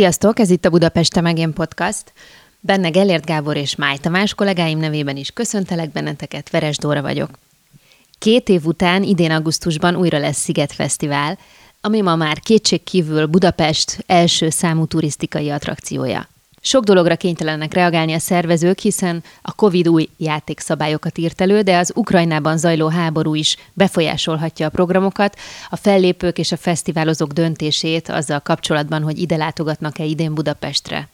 [0.00, 2.12] Sziasztok, ez itt a Budapest te meg én podcast.
[2.60, 7.30] Benne Gellért Gábor és Máj Tamás kollégáim nevében is köszöntelek benneteket, Veres Dóra vagyok.
[8.18, 11.38] Két év után, idén augusztusban újra lesz Sziget Fesztivál,
[11.80, 16.28] ami ma már kétség kívül Budapest első számú turisztikai attrakciója.
[16.62, 21.92] Sok dologra kénytelenek reagálni a szervezők, hiszen a Covid új játékszabályokat írt elő, de az
[21.94, 25.36] Ukrajnában zajló háború is befolyásolhatja a programokat,
[25.70, 31.08] a fellépők és a fesztiválozók döntését azzal kapcsolatban, hogy ide látogatnak-e idén Budapestre.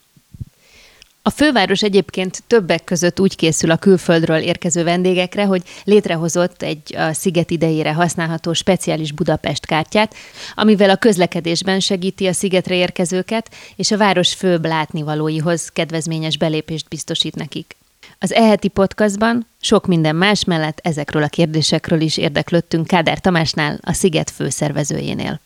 [1.27, 7.13] A főváros egyébként többek között úgy készül a külföldről érkező vendégekre, hogy létrehozott egy a
[7.13, 10.15] sziget idejére használható speciális Budapest kártyát,
[10.55, 17.35] amivel a közlekedésben segíti a szigetre érkezőket, és a város főbb látnivalóihoz kedvezményes belépést biztosít
[17.35, 17.77] nekik.
[18.19, 23.93] Az eheti podcastban sok minden más mellett ezekről a kérdésekről is érdeklődtünk Kádár Tamásnál, a
[23.93, 25.41] Sziget főszervezőjénél.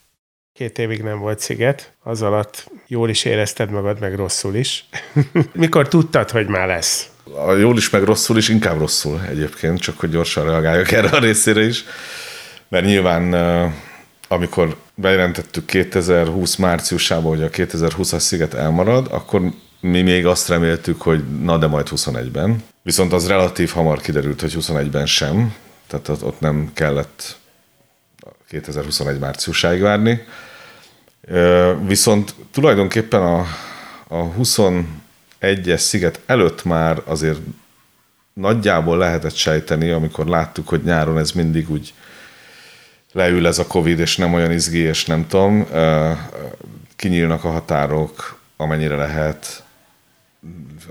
[0.52, 4.88] Két évig nem volt sziget, az alatt jól is érezted magad, meg rosszul is.
[5.52, 7.10] Mikor tudtad, hogy már lesz?
[7.46, 11.18] A jól is, meg rosszul is, inkább rosszul egyébként, csak hogy gyorsan reagáljak erre a
[11.18, 11.84] részére is.
[12.68, 13.34] Mert nyilván
[14.32, 19.42] amikor bejelentettük 2020 márciusában, hogy a 2020-as sziget elmarad, akkor
[19.80, 22.62] mi még azt reméltük, hogy na de majd 21-ben.
[22.82, 25.54] Viszont az relatív hamar kiderült, hogy 21-ben sem,
[25.86, 27.36] tehát ott nem kellett
[28.50, 30.24] 2021 márciusáig várni.
[31.86, 33.46] Viszont tulajdonképpen a,
[34.08, 37.38] a 21-es sziget előtt már azért
[38.32, 41.94] nagyjából lehetett sejteni, amikor láttuk, hogy nyáron ez mindig úgy
[43.12, 45.66] leül ez a Covid, és nem olyan izgi, és nem tudom,
[46.96, 49.62] kinyílnak a határok, amennyire lehet,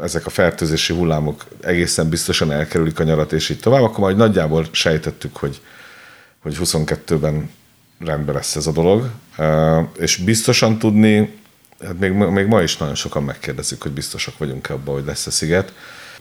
[0.01, 4.67] ezek a fertőzési hullámok egészen biztosan elkerülik a nyarat, és így tovább, akkor majd nagyjából
[4.71, 5.61] sejtettük, hogy,
[6.41, 7.49] hogy 22-ben
[7.99, 9.09] rendben lesz ez a dolog.
[9.97, 11.37] És biztosan tudni,
[11.83, 15.31] hát még, még ma is nagyon sokan megkérdezik, hogy biztosak vagyunk abban, hogy lesz a
[15.31, 15.73] sziget.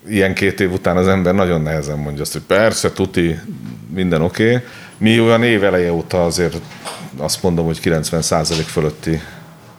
[0.08, 3.38] Ilyen két év után az ember nagyon nehezen mondja azt, hogy persze, tuti,
[3.94, 4.54] minden oké.
[4.54, 4.66] Okay.
[4.98, 6.56] Mi olyan év eleje óta azért
[7.16, 9.22] azt mondom, hogy 90% fölötti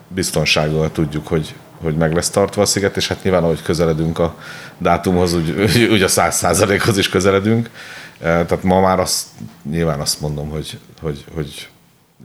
[0.08, 4.36] biztonsággal tudjuk, hogy, hogy meg lesz tartva a sziget, és hát nyilván, ahogy közeledünk a
[4.78, 5.50] dátumhoz, úgy,
[5.94, 7.70] úgy a 100%-hoz is közeledünk.
[8.20, 9.28] Tehát ma már azt,
[9.70, 11.70] nyilván azt mondom, hogy, hogy, hogy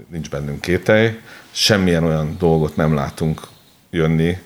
[0.09, 1.19] nincs bennünk kételj,
[1.51, 3.41] semmilyen olyan dolgot nem látunk
[3.91, 4.39] jönni,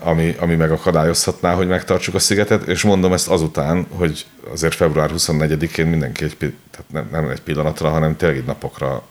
[0.00, 5.86] ami, ami megakadályozhatná, hogy megtartsuk a szigetet, és mondom ezt azután, hogy azért február 24-én
[5.86, 6.36] mindenki egy,
[6.70, 9.02] tehát nem, nem egy pillanatra, hanem tényleg egy napokra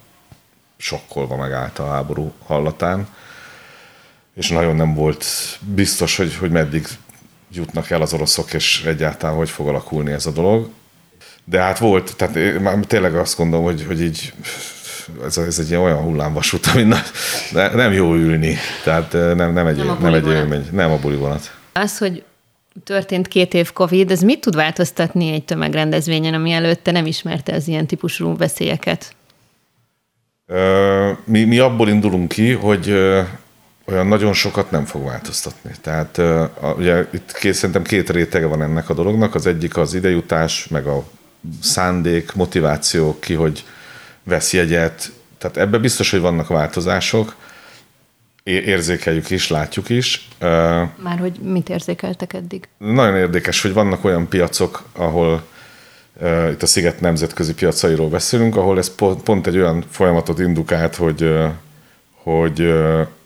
[0.77, 3.07] sokkolva megállt a háború hallatán,
[4.35, 5.25] és nagyon nem volt
[5.59, 6.87] biztos, hogy, hogy meddig
[7.51, 10.69] jutnak el az oroszok, és egyáltalán hogy fog alakulni ez a dolog.
[11.49, 14.33] De hát volt, tehát már tényleg azt gondolom, hogy, hogy így
[15.25, 18.55] ez, ez egy olyan hullámvasút, ami ne, nem jó ülni.
[18.83, 21.55] Tehát nem, nem egy, nem, nem egy élmény, nem a bulivonat.
[21.73, 22.23] Az, hogy
[22.83, 27.67] történt két év Covid, ez mit tud változtatni egy tömegrendezvényen, ami előtte nem ismerte az
[27.67, 29.15] ilyen típusú veszélyeket?
[31.23, 32.89] Mi, mi abból indulunk ki, hogy
[33.85, 35.71] olyan nagyon sokat nem fog változtatni.
[35.81, 36.21] Tehát
[36.77, 39.35] ugye itt két, szerintem két rétege van ennek a dolognak.
[39.35, 41.03] Az egyik az idejutás, meg a
[41.61, 43.65] szándék, motiváció ki, hogy
[44.23, 45.11] vesz jegyet.
[45.37, 47.35] Tehát ebben biztos, hogy vannak változások.
[48.43, 50.27] Érzékeljük is, látjuk is.
[50.39, 52.67] Már hogy mit érzékeltek eddig?
[52.77, 55.43] Nagyon érdekes, hogy vannak olyan piacok, ahol
[56.51, 61.33] itt a Sziget nemzetközi piacairól beszélünk, ahol ez pont, egy olyan folyamatot indukált, hogy,
[62.11, 62.73] hogy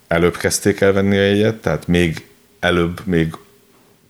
[0.07, 2.27] előbb kezdték el venni a jegyet, tehát még
[2.59, 3.35] előbb, még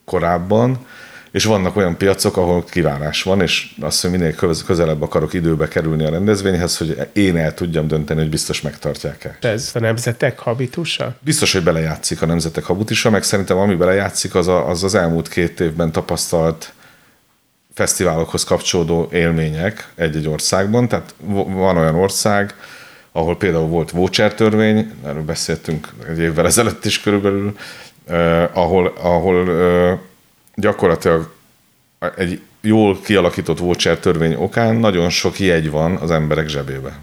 [0.06, 0.86] korábban,
[1.32, 4.36] és vannak olyan piacok, ahol kivárás van, és azt, hogy minél
[4.66, 9.38] közelebb akarok időbe kerülni a rendezvényhez, hogy én el tudjam dönteni, hogy biztos megtartják-e.
[9.42, 11.16] Ez a nemzetek habitusa?
[11.20, 15.28] Biztos, hogy belejátszik a nemzetek habitusa, meg szerintem ami belejátszik, az a, az, az elmúlt
[15.28, 16.74] két évben tapasztalt
[17.74, 20.88] fesztiválokhoz kapcsolódó élmények egy-egy országban.
[20.88, 21.14] Tehát
[21.48, 22.56] van olyan ország,
[23.12, 27.58] ahol például volt voucher törvény, erről beszéltünk egy évvel ezelőtt is körülbelül,
[28.08, 29.98] eh, ahol, ahol eh,
[30.62, 31.34] gyakorlatilag
[32.16, 37.00] egy jól kialakított voucher törvény okán nagyon sok jegy van az emberek zsebébe.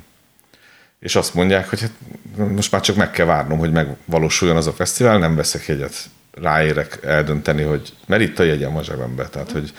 [1.01, 1.93] és azt mondják, hogy hát
[2.37, 5.95] most már csak meg kell várnom, hogy megvalósuljon az a fesztivál, nem veszek jegyet.
[6.31, 9.29] Ráérek eldönteni, hogy mert itt a jegyem a zsebembe.
[9.29, 9.73] Tehát, hogy,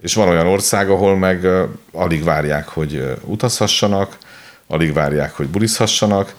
[0.00, 1.46] és van olyan ország, ahol meg
[1.92, 4.18] alig várják, hogy utazhassanak,
[4.66, 6.34] alig várják, hogy bulizhassanak,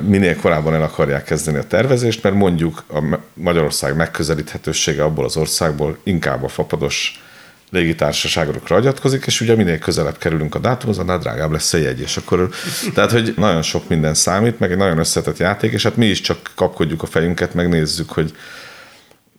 [0.00, 5.98] minél korábban el akarják kezdeni a tervezést, mert mondjuk a Magyarország megközelíthetősége abból az országból
[6.02, 7.22] inkább a fapados
[7.70, 12.00] légitársaságokra agyatkozik, és ugye minél közelebb kerülünk a dátumhoz, annál drágább lesz a jegy.
[12.00, 12.50] És akkor,
[12.94, 16.20] tehát, hogy nagyon sok minden számít, meg egy nagyon összetett játék, és hát mi is
[16.20, 18.34] csak kapkodjuk a fejünket, megnézzük, hogy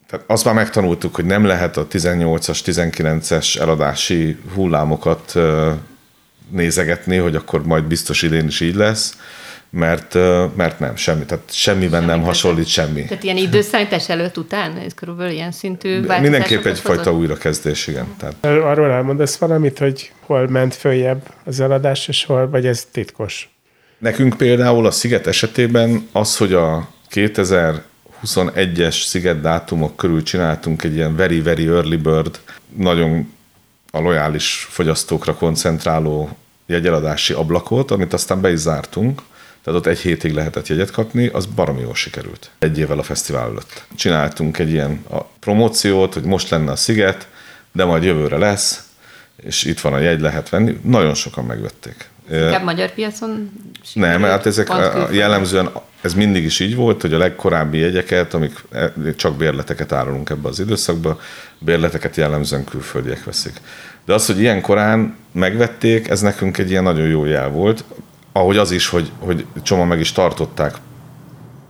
[0.07, 5.33] tehát azt már megtanultuk, hogy nem lehet a 18-as, 19-es eladási hullámokat
[6.49, 9.17] nézegetni, hogy akkor majd biztos idén is így lesz,
[9.75, 10.13] mert,
[10.55, 13.03] mert nem, semmi, tehát semmiben semmi, nem hasonlít semmi.
[13.03, 14.77] Tehát ilyen időszállítás előtt, után?
[14.77, 18.05] Ez körülbelül ilyen szintű Mindenképp egyfajta újrakezdés, igen.
[18.17, 18.45] Tehát.
[18.45, 23.49] Arról elmondasz valamit, hogy hol ment följebb az eladás, és hol, vagy ez titkos?
[23.97, 31.15] Nekünk például a Sziget esetében az, hogy a 2021-es Sziget dátumok körül csináltunk egy ilyen
[31.15, 32.39] very, very early bird,
[32.75, 33.33] nagyon
[33.91, 36.29] a lojális fogyasztókra koncentráló
[36.65, 39.21] jegyeladási ablakot, amit aztán be is zártunk,
[39.63, 42.49] tehát ott egy hétig lehetett jegyet kapni, az baromi jól sikerült.
[42.59, 43.85] Egy évvel a fesztivál előtt.
[43.95, 47.27] Csináltunk egy ilyen a promóciót, hogy most lenne a sziget,
[47.71, 48.83] de majd jövőre lesz,
[49.43, 50.79] és itt van a jegy, lehet venni.
[50.83, 52.09] Nagyon sokan megvették.
[52.31, 53.51] Inkább magyar piacon?
[53.93, 55.71] Nem, hát ezek a, jellemzően
[56.01, 60.47] ez mindig is így volt, hogy a legkorábbi jegyeket, amik e, csak bérleteket árulunk ebbe
[60.47, 61.19] az időszakba,
[61.59, 63.53] bérleteket jellemzően külföldiek veszik.
[64.05, 67.83] De az, hogy ilyen korán megvették, ez nekünk egy ilyen nagyon jó jel volt
[68.33, 70.75] ahogy az is, hogy, hogy csomó meg is tartották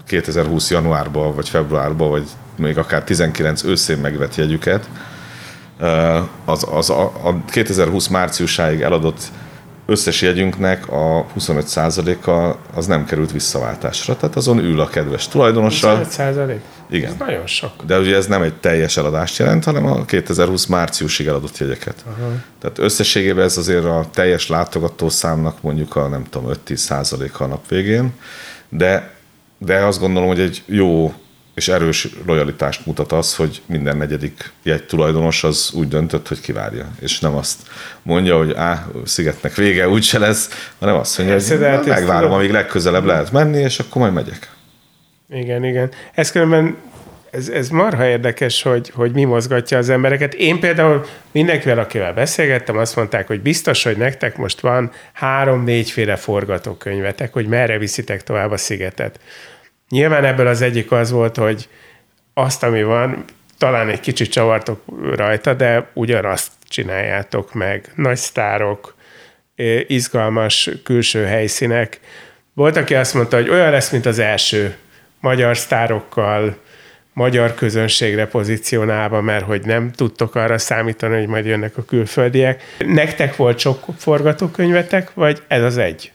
[0.06, 4.90] 2020 januárban, vagy februárban, vagy még akár 19 őszén megvett jegyüket,
[6.46, 9.22] az, az a, a 2020 márciusáig eladott
[9.86, 16.06] összes jegyünknek a 25%-a az nem került visszaváltásra, tehát azon ül a kedves tulajdonossal.
[16.18, 16.56] 25%?
[16.90, 17.12] Igen.
[17.12, 17.72] Ez nagyon sok.
[17.86, 22.04] De ugye ez nem egy teljes eladást jelent, hanem a 2020 márciusig eladott jegyeket.
[22.06, 22.32] Aha.
[22.60, 28.14] Tehát összességében ez azért a teljes látogatószámnak mondjuk a nem tudom 5-10 a nap végén,
[28.70, 29.14] de,
[29.58, 31.14] de azt gondolom, hogy egy jó
[31.56, 36.92] és erős lojalitást mutat az, hogy minden negyedik jegy tulajdonos az úgy döntött, hogy kivárja,
[37.00, 37.60] és nem azt
[38.02, 43.06] mondja, hogy á, szigetnek vége úgyse lesz, hanem azt mondja, hogy hát megvárom, amíg legközelebb
[43.06, 44.52] lehet menni, és akkor majd megyek.
[45.30, 45.92] Igen, igen.
[46.14, 46.78] Ez különben
[47.34, 50.34] ez, ez marha érdekes, hogy, hogy mi mozgatja az embereket.
[50.34, 57.34] Én például mindenkivel, akivel beszélgettem, azt mondták, hogy biztos, hogy nektek most van három-négyféle forgatókönyvetek,
[57.34, 59.20] hogy merre viszitek tovább a szigetet.
[59.94, 61.70] Nyilván ebből az egyik az volt, hogy
[62.34, 63.24] azt, ami van,
[63.58, 64.84] talán egy kicsit csavartok
[65.16, 67.92] rajta, de ugyanazt csináljátok meg.
[67.96, 68.96] Nagy sztárok,
[69.88, 72.00] izgalmas külső helyszínek.
[72.54, 74.76] Volt, aki azt mondta, hogy olyan lesz, mint az első
[75.20, 76.58] magyar sztárokkal,
[77.14, 82.64] magyar közönségre pozícionálva, mert hogy nem tudtok arra számítani, hogy majd jönnek a külföldiek.
[82.78, 86.12] Nektek volt sok forgatókönyvetek, vagy ez az egy?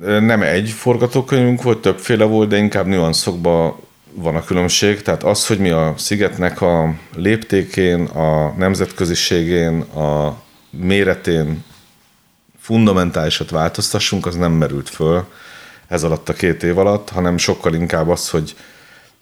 [0.00, 3.74] Nem egy forgatókönyvünk volt, többféle volt, de inkább nüanszokban
[4.14, 5.02] van a különbség.
[5.02, 10.36] Tehát az, hogy mi a szigetnek a léptékén, a nemzetköziségén, a
[10.70, 11.64] méretén
[12.58, 15.24] fundamentálisat változtassunk, az nem merült föl
[15.88, 18.54] ez alatt a két év alatt, hanem sokkal inkább az, hogy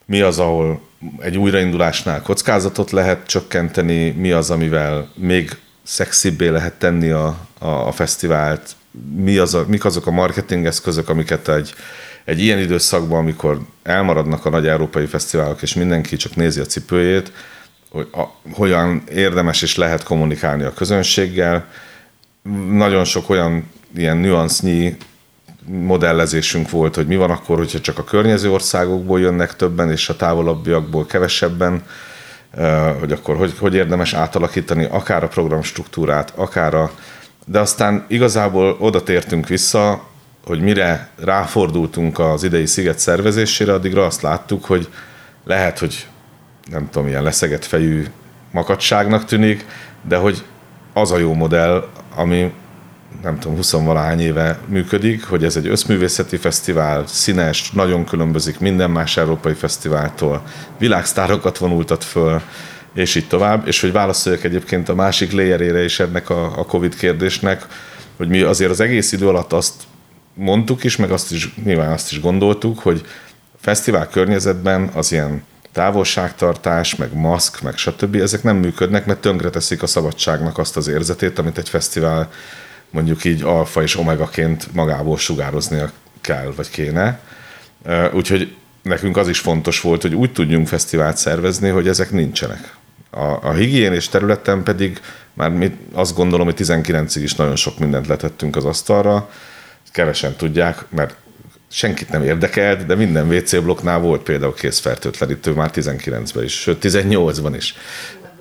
[0.04, 0.80] mi az, ahol
[1.18, 7.92] egy újraindulásnál kockázatot lehet csökkenteni, mi az, amivel még szexibbé lehet tenni a, a, a
[7.92, 8.70] fesztivált,
[9.16, 11.74] mi az a, mik azok a marketing eszközök, amiket egy,
[12.24, 17.32] egy ilyen időszakban, amikor elmaradnak a nagy európai fesztiválok, és mindenki csak nézi a cipőjét,
[17.90, 18.22] hogy a,
[18.52, 21.66] hogyan érdemes és lehet kommunikálni a közönséggel.
[22.70, 24.96] Nagyon sok olyan ilyen nüansznyi
[25.66, 30.16] modellezésünk volt, hogy mi van akkor, hogyha csak a környező országokból jönnek többen, és a
[30.16, 31.82] távolabbiakból kevesebben,
[32.98, 36.90] hogy akkor hogy, hogy érdemes átalakítani akár a programstruktúrát, akár a...
[37.48, 40.04] De aztán igazából oda tértünk vissza,
[40.46, 44.88] hogy mire ráfordultunk az idei sziget szervezésére, addigra azt láttuk, hogy
[45.44, 46.06] lehet, hogy
[46.70, 48.06] nem tudom, ilyen leszegett fejű
[48.50, 49.64] makadságnak tűnik,
[50.08, 50.44] de hogy
[50.92, 52.52] az a jó modell, ami
[53.22, 58.90] nem tudom, 20 valahány éve működik, hogy ez egy összművészeti fesztivál, színes, nagyon különbözik minden
[58.90, 60.42] más európai fesztiváltól,
[60.78, 62.40] világsztárokat vonultat föl,
[62.96, 66.96] és így tovább, és hogy válaszoljak egyébként a másik léjerére is ennek a, a Covid
[66.96, 67.66] kérdésnek,
[68.16, 69.74] hogy mi azért az egész idő alatt azt
[70.34, 73.06] mondtuk is, meg azt is, nyilván azt is gondoltuk, hogy
[73.60, 78.14] fesztivál környezetben az ilyen távolságtartás, meg maszk, meg stb.
[78.14, 82.30] ezek nem működnek, mert tönkreteszik a szabadságnak azt az érzetét, amit egy fesztivál
[82.90, 85.82] mondjuk így alfa és omegaként magából sugározni
[86.20, 87.20] kell, vagy kéne.
[88.12, 92.76] Úgyhogy nekünk az is fontos volt, hogy úgy tudjunk fesztivált szervezni, hogy ezek nincsenek.
[93.16, 95.00] A, a higiénés területen pedig
[95.32, 99.30] már mi azt gondolom, hogy 19-ig is nagyon sok mindent letettünk az asztalra,
[99.92, 101.16] kevesen tudják, mert
[101.70, 107.52] senkit nem érdekelt, de minden WC blokknál volt például kézfertőtlenítő már 19-ben is, sőt 18-ban
[107.56, 107.74] is.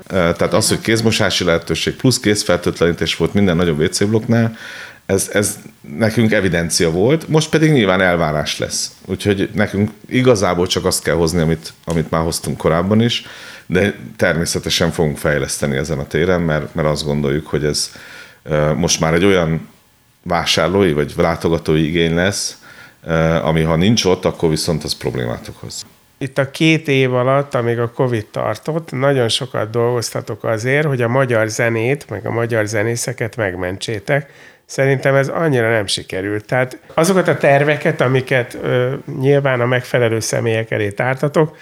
[0.08, 4.58] Tehát az, hogy kézmosási lehetőség plusz kézfertőtlenítés volt minden nagyobb WC blokknál,
[5.06, 5.60] ez, ez
[5.98, 8.92] nekünk evidencia volt, most pedig nyilván elvárás lesz.
[9.06, 13.26] Úgyhogy nekünk igazából csak azt kell hozni, amit, amit már hoztunk korábban is,
[13.66, 17.92] de természetesen fogunk fejleszteni ezen a téren, mert, mert azt gondoljuk, hogy ez
[18.76, 19.70] most már egy olyan
[20.24, 22.60] vásárlói vagy látogatói igény lesz,
[23.42, 25.86] ami ha nincs ott, akkor viszont az problémát okoz.
[26.18, 31.08] Itt a két év alatt, amíg a Covid tartott, nagyon sokat dolgoztatok azért, hogy a
[31.08, 34.32] magyar zenét, meg a magyar zenészeket megmentsétek.
[34.66, 36.46] Szerintem ez annyira nem sikerült.
[36.46, 41.58] Tehát azokat a terveket, amiket ö, nyilván a megfelelő személyek elé tártatok,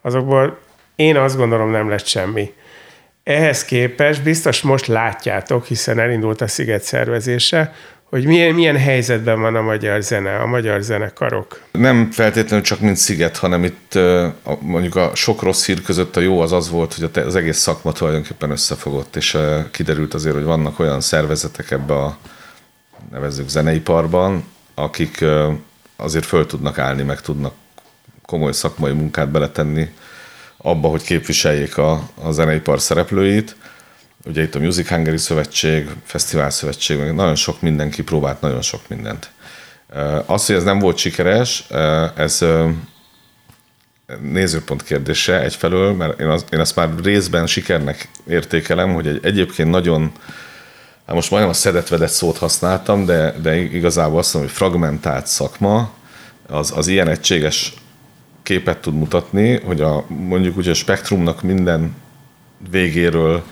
[0.00, 0.58] azokból
[0.96, 2.52] én azt gondolom nem lett semmi.
[3.22, 7.74] Ehhez képest biztos most látjátok, hiszen elindult a Sziget szervezése,
[8.04, 11.60] hogy milyen, milyen helyzetben van a magyar zene, a magyar zenekarok.
[11.72, 13.98] Nem feltétlenül csak mint sziget, hanem itt
[14.60, 17.92] mondjuk a sok rossz hír között a jó az az volt, hogy az egész szakma
[17.92, 19.38] tulajdonképpen összefogott, és
[19.70, 22.16] kiderült azért, hogy vannak olyan szervezetek ebbe a
[23.10, 25.24] nevezzük zeneiparban, akik
[25.96, 27.54] azért föl tudnak állni, meg tudnak
[28.26, 29.88] komoly szakmai munkát beletenni
[30.56, 33.56] abba, hogy képviseljék a, a zeneipar szereplőit,
[34.26, 38.80] Ugye itt a Music Hungary Szövetség, Fesztivál Szövetség, meg nagyon sok mindenki próbált nagyon sok
[38.88, 39.30] mindent.
[40.26, 41.66] Az, hogy ez nem volt sikeres,
[42.16, 42.44] ez
[44.20, 49.70] nézőpont kérdése egyfelől, mert én, az, én ezt már részben sikernek értékelem, hogy egy egyébként
[49.70, 50.12] nagyon,
[51.06, 55.90] hát most majdnem a szedetvedett szót használtam, de, de igazából azt mondom, hogy fragmentált szakma,
[56.48, 57.74] az, az ilyen egységes
[58.44, 61.94] képet tud mutatni, hogy a, mondjuk úgy a spektrumnak minden
[62.70, 63.42] végéről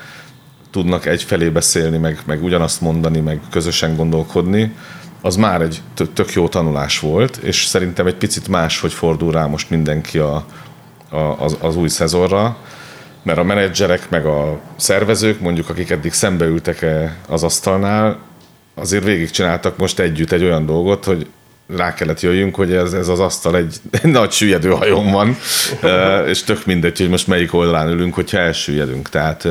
[0.70, 4.72] tudnak egyfelé beszélni, meg, meg ugyanazt mondani, meg közösen gondolkodni,
[5.20, 5.82] az már egy
[6.14, 10.46] tök jó tanulás volt, és szerintem egy picit más, hogy fordul rá most mindenki a,
[11.10, 12.56] a, az, az új szezonra,
[13.22, 16.86] mert a menedzserek meg a szervezők, mondjuk akik eddig szembeültek
[17.28, 18.18] az asztalnál,
[18.74, 21.26] azért végigcsináltak most együtt egy olyan dolgot, hogy
[21.76, 25.36] rá kellett jöjjünk, hogy ez, ez az asztal egy, nagy süllyedő hajón van,
[26.26, 29.08] és tök mindegy, hogy most melyik oldalán ülünk, hogyha elsüllyedünk.
[29.08, 29.48] Tehát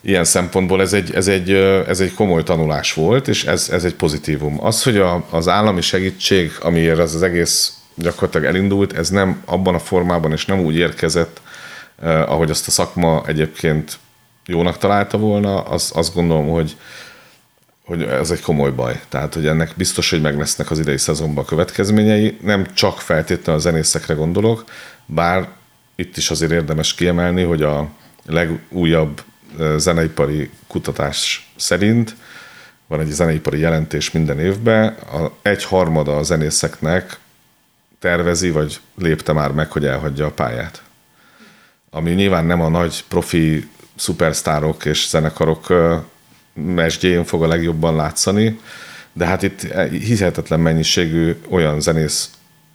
[0.00, 1.50] ilyen szempontból ez egy, ez egy,
[1.88, 4.64] ez egy komoly tanulás volt, és ez, ez egy pozitívum.
[4.64, 9.74] Az, hogy a, az állami segítség, amiért ez az egész gyakorlatilag elindult, ez nem abban
[9.74, 11.40] a formában és nem úgy érkezett,
[12.02, 13.98] ahogy azt a szakma egyébként
[14.46, 16.76] jónak találta volna, az, azt gondolom, hogy,
[17.86, 19.00] hogy ez egy komoly baj.
[19.08, 22.38] Tehát, hogy ennek biztos, hogy meg lesznek az idei szezonban a következményei.
[22.42, 24.64] Nem csak feltétlenül a zenészekre gondolok,
[25.06, 25.48] bár
[25.94, 27.88] itt is azért érdemes kiemelni, hogy a
[28.24, 29.22] legújabb
[29.76, 32.16] zeneipari kutatás szerint
[32.86, 37.18] van egy zeneipari jelentés minden évben, a egy harmada a zenészeknek
[37.98, 40.82] tervezi, vagy lépte már meg, hogy elhagyja a pályát.
[41.90, 45.66] Ami nyilván nem a nagy profi szupersztárok és zenekarok
[46.56, 48.58] mesdjén fog a legjobban látszani,
[49.12, 49.60] de hát itt
[49.90, 52.30] hihetetlen mennyiségű olyan zenész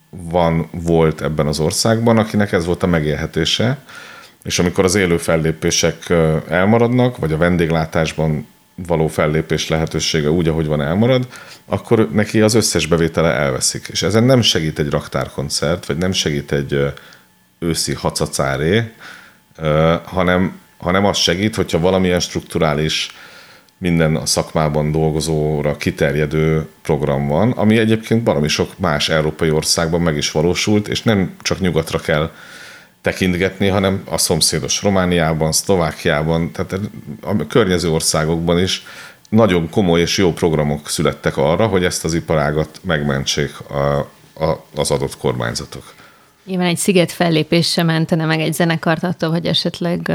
[0.09, 3.77] van, volt ebben az országban, akinek ez volt a megélhetése,
[4.43, 6.13] és amikor az élő fellépések
[6.49, 8.47] elmaradnak, vagy a vendéglátásban
[8.87, 11.27] való fellépés lehetősége úgy, ahogy van elmarad,
[11.65, 13.87] akkor neki az összes bevétele elveszik.
[13.91, 16.93] És ezen nem segít egy raktárkoncert, vagy nem segít egy
[17.59, 18.91] őszi hacacáré,
[20.03, 23.15] hanem, hanem az segít, hogyha valamilyen strukturális
[23.81, 30.17] minden a szakmában dolgozóra kiterjedő program van, ami egyébként valami sok más európai országban meg
[30.17, 32.31] is valósult, és nem csak nyugatra kell
[33.01, 36.79] tekintgetni, hanem a szomszédos Romániában, Szlovákiában, tehát
[37.21, 38.83] a környező országokban is
[39.29, 43.97] nagyon komoly és jó programok születtek arra, hogy ezt az iparágat megmentsék a,
[44.45, 45.93] a, az adott kormányzatok.
[46.45, 50.11] Nyilván egy sziget fellépés sem mentene meg egy zenekart attól, hogy esetleg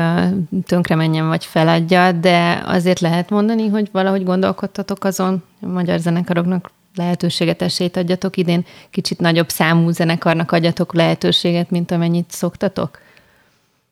[0.67, 6.71] tönkre menjen vagy feladja, de azért lehet mondani, hogy valahogy gondolkodtatok azon, a magyar zenekaroknak
[6.95, 12.99] lehetőséget, esélyt adjatok idén, kicsit nagyobb számú zenekarnak adjatok lehetőséget, mint amennyit szoktatok?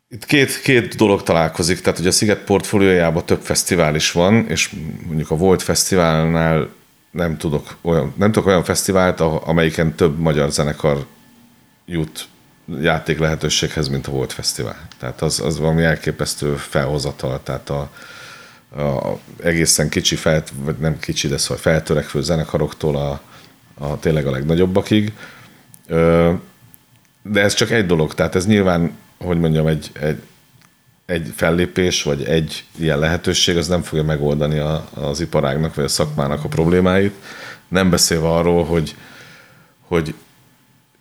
[0.08, 4.74] Itt két, két dolog találkozik, tehát hogy a Sziget portfóliójában több fesztivál is van, és
[5.06, 6.68] mondjuk a Volt Fesztiválnál
[7.10, 11.06] nem tudok olyan, nem tudok olyan fesztivált, amelyiken több magyar zenekar
[11.86, 12.28] jut
[12.80, 14.88] játék lehetőséghez, mint a Volt Fesztivál.
[14.98, 17.90] Tehát az, az valami elképesztő felhozatal, tehát a,
[18.82, 23.20] a egészen kicsi, felt, vagy nem kicsi, de szóval feltörekvő zenekaroktól a,
[23.78, 25.12] a tényleg a legnagyobbakig.
[27.22, 30.22] De ez csak egy dolog, tehát ez nyilván, hogy mondjam, egy, egy,
[31.06, 35.88] egy fellépés, vagy egy ilyen lehetőség, az nem fogja megoldani a, az iparágnak, vagy a
[35.88, 37.14] szakmának a problémáit.
[37.68, 38.94] Nem beszélve arról, hogy,
[39.80, 40.14] hogy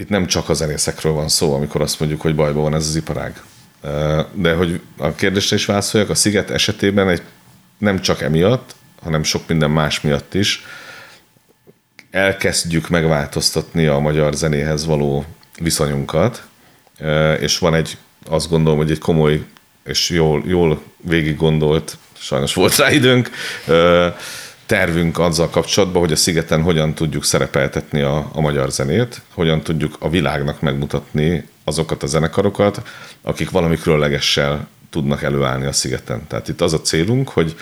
[0.03, 2.95] itt nem csak a zenészekről van szó, amikor azt mondjuk, hogy bajban van ez az
[2.95, 3.41] iparág.
[4.33, 7.21] De hogy a kérdésre is válaszoljak, a Sziget esetében egy,
[7.77, 10.65] nem csak emiatt, hanem sok minden más miatt is
[12.11, 15.25] elkezdjük megváltoztatni a magyar zenéhez való
[15.59, 16.43] viszonyunkat,
[17.39, 17.97] és van egy,
[18.29, 19.43] azt gondolom, hogy egy komoly
[19.85, 23.29] és jól, jól végig gondolt, sajnos volt rá időnk,
[24.73, 29.95] tervünk azzal kapcsolatban, hogy a szigeten hogyan tudjuk szerepeltetni a, a magyar zenét, hogyan tudjuk
[29.99, 32.81] a világnak megmutatni azokat a zenekarokat,
[33.21, 36.27] akik valami különlegessel tudnak előállni a szigeten.
[36.27, 37.55] Tehát itt az a célunk, hogy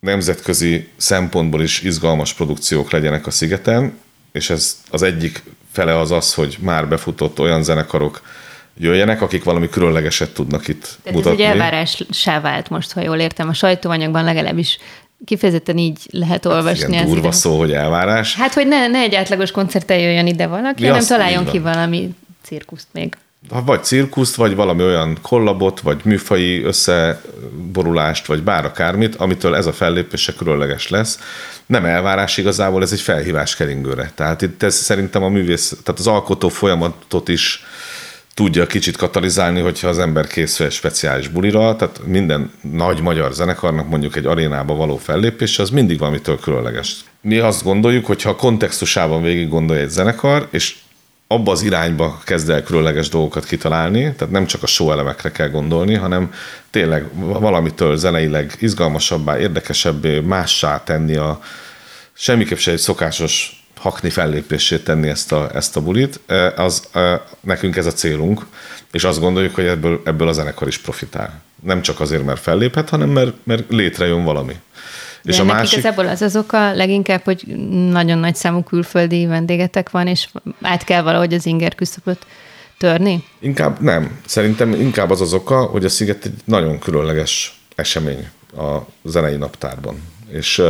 [0.00, 3.98] nemzetközi szempontból is izgalmas produkciók legyenek a szigeten,
[4.32, 8.22] és ez az egyik fele az az, hogy már befutott olyan zenekarok
[8.78, 11.42] jöjjenek, akik valami különlegeset tudnak itt Tehát mutatni.
[11.42, 13.48] ez egy elvárássá vált most, ha jól értem.
[13.48, 14.78] A sajtóanyagban legalábbis
[15.24, 16.94] kifejezetten így lehet hát olvasni.
[16.94, 18.34] Igen, durva szó, hogy elvárás.
[18.34, 22.14] Hát, hogy ne, ne egy átlagos koncerten jöjjön ide valaki, Mi hanem találjon ki valami
[22.42, 23.16] cirkuszt még.
[23.64, 29.72] Vagy cirkuszt, vagy valami olyan kollabot, vagy műfai összeborulást, vagy bár akármit, amitől ez a
[29.72, 31.18] fellépése különleges lesz.
[31.66, 34.12] Nem elvárás igazából, ez egy felhívás keringőre.
[34.14, 37.64] Tehát itt ez szerintem a művész, tehát az alkotó folyamatot is
[38.36, 43.88] tudja kicsit katalizálni, hogyha az ember készül egy speciális bulira, tehát minden nagy magyar zenekarnak
[43.88, 46.96] mondjuk egy arénába való fellépés, az mindig valamitől különleges.
[47.20, 50.76] Mi azt gondoljuk, hogy ha kontextusában végig gondolja egy zenekar, és
[51.26, 55.48] abba az irányba kezd el különleges dolgokat kitalálni, tehát nem csak a show elemekre kell
[55.48, 56.32] gondolni, hanem
[56.70, 61.40] tényleg valamitől zeneileg izgalmasabbá, érdekesebbé, mássá tenni a
[62.12, 66.20] semmiképp se egy szokásos hakni fellépését tenni ezt a, ezt a bulit,
[66.56, 66.88] az
[67.40, 68.46] nekünk ez a célunk,
[68.92, 71.40] és azt gondoljuk, hogy ebből, ebből a zenekar is profitál.
[71.62, 74.56] Nem csak azért, mert felléphet, hanem mert, mert létrejön valami.
[75.22, 75.78] De és a másik...
[75.78, 77.44] igazából az az oka leginkább, hogy
[77.90, 80.28] nagyon nagy számú külföldi vendégetek van, és
[80.60, 82.26] át kell valahogy az inger küszöböt
[82.78, 83.24] törni?
[83.38, 84.20] Inkább nem.
[84.26, 90.02] Szerintem inkább az az oka, hogy a Sziget egy nagyon különleges esemény a zenei naptárban.
[90.28, 90.62] És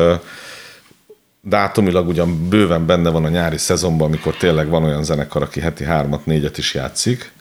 [1.48, 5.84] dátumilag ugyan bőven benne van a nyári szezonban, amikor tényleg van olyan zenekar, aki heti
[5.84, 7.32] hármat, négyet is játszik,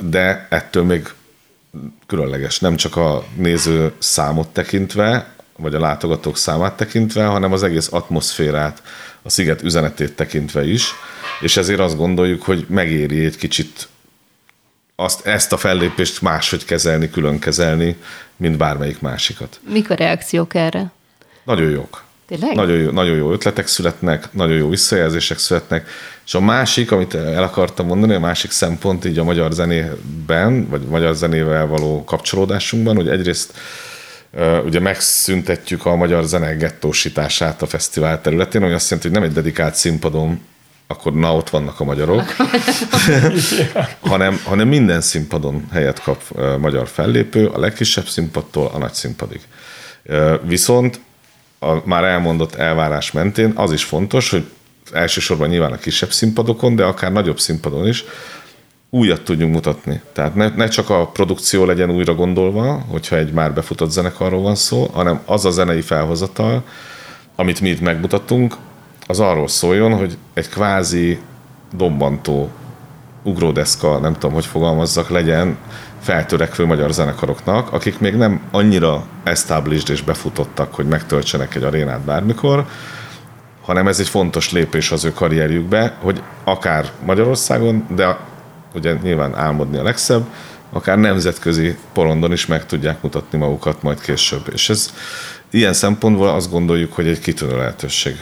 [0.00, 1.12] de ettől még
[2.06, 7.92] különleges, nem csak a néző számot tekintve, vagy a látogatók számát tekintve, hanem az egész
[7.92, 8.82] atmoszférát,
[9.22, 10.90] a sziget üzenetét tekintve is,
[11.40, 13.88] és ezért azt gondoljuk, hogy megéri egy kicsit
[14.96, 17.96] azt, ezt a fellépést máshogy kezelni, külön kezelni,
[18.36, 19.60] mint bármelyik másikat.
[19.68, 20.92] Mik a reakciók erre?
[21.44, 22.04] Nagyon jók.
[22.26, 22.54] Tényleg?
[22.54, 25.88] Nagyon jó, nagyon jó ötletek születnek, nagyon jó visszajelzések születnek,
[26.26, 30.82] és a másik, amit el akartam mondani, a másik szempont így a magyar zenében, vagy
[30.82, 33.52] magyar zenével való kapcsolódásunkban, hogy egyrészt
[34.64, 39.34] ugye megszüntetjük a magyar zene gettósítását a fesztivál területén, ami azt jelenti, hogy nem egy
[39.34, 40.40] dedikált színpadon
[40.88, 42.24] akkor na ott vannak a magyarok,
[44.00, 46.22] hanem, hanem minden színpadon helyet kap
[46.58, 49.40] magyar fellépő, a legkisebb színpadtól a nagy színpadig.
[50.42, 51.00] Viszont
[51.70, 54.46] a már elmondott elvárás mentén az is fontos, hogy
[54.92, 58.04] elsősorban nyilván a kisebb színpadokon, de akár nagyobb színpadon is
[58.90, 60.00] újat tudjunk mutatni.
[60.12, 64.54] Tehát ne, ne csak a produkció legyen újra gondolva, hogyha egy már befutott zenekarról van
[64.54, 66.64] szó, hanem az a zenei felhozatal,
[67.36, 68.56] amit mi itt megmutatunk,
[69.06, 71.18] az arról szóljon, hogy egy kvázi
[71.76, 72.50] dobbantó
[73.22, 75.56] ugródeszka, nem tudom, hogy fogalmazzak, legyen
[76.06, 82.66] feltörekvő magyar zenekaroknak, akik még nem annyira established és befutottak, hogy megtöltsenek egy arénát bármikor,
[83.62, 88.18] hanem ez egy fontos lépés az ő karrierjükbe, hogy akár Magyarországon, de
[88.74, 90.26] ugye nyilván álmodni a legszebb,
[90.72, 94.50] akár nemzetközi porondon is meg tudják mutatni magukat majd később.
[94.52, 94.92] És ez
[95.50, 98.16] ilyen szempontból azt gondoljuk, hogy egy kitűnő lehetőség.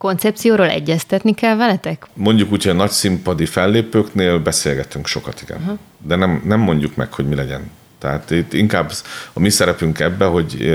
[0.00, 2.06] Koncepcióról egyeztetni kell veletek?
[2.14, 5.58] Mondjuk úgy, hogy a nagy színpadi fellépőknél beszélgetünk sokat, igen.
[5.60, 5.78] Uh-huh.
[5.98, 7.70] De nem, nem mondjuk meg, hogy mi legyen.
[7.98, 8.92] Tehát itt inkább
[9.32, 10.74] a mi szerepünk ebbe, hogy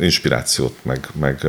[0.00, 1.46] inspirációt, meg, meg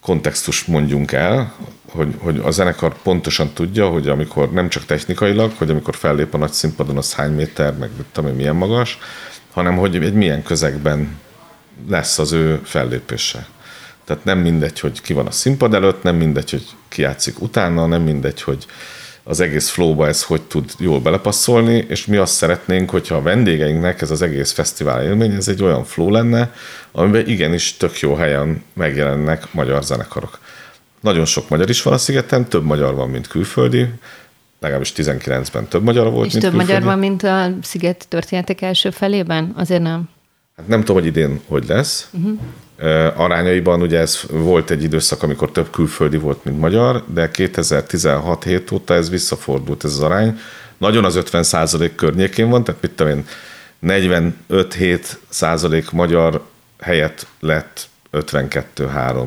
[0.00, 1.54] kontextust mondjunk el,
[1.90, 6.38] hogy, hogy a zenekar pontosan tudja, hogy amikor nem csak technikailag, hogy amikor fellép a
[6.38, 8.98] nagy színpadon, az hány méter, meg tudom milyen magas,
[9.52, 11.18] hanem hogy egy milyen közegben
[11.88, 13.46] lesz az ő fellépése.
[14.08, 17.86] Tehát nem mindegy, hogy ki van a színpad előtt, nem mindegy, hogy ki játszik utána,
[17.86, 18.66] nem mindegy, hogy
[19.22, 24.00] az egész flowba ez hogy tud jól belepasszolni, és mi azt szeretnénk, hogyha a vendégeinknek
[24.00, 26.52] ez az egész fesztivál élmény, ez egy olyan flow lenne,
[26.92, 30.38] amiben igenis tök jó helyen megjelennek magyar zenekarok.
[31.00, 33.86] nagyon sok magyar is van a szigeten, több magyar van, mint külföldi,
[34.60, 36.72] legalábbis 19-ben több magyar volt, És mint több külföldi.
[36.72, 39.52] magyar van, mint a sziget történetek első felében?
[39.56, 40.08] Azért nem.
[40.56, 42.08] Hát nem tudom, hogy idén hogy lesz.
[42.12, 42.38] Uh-huh.
[43.16, 48.70] Arányaiban ugye ez volt egy időszak, amikor több külföldi volt, mint magyar, de 2016 hét
[48.70, 50.38] óta ez visszafordult ez az arány.
[50.78, 53.24] Nagyon az 50 százalék környékén van, tehát mit tudom én,
[54.50, 56.42] 45-7 százalék magyar
[56.80, 59.26] helyett lett 52-3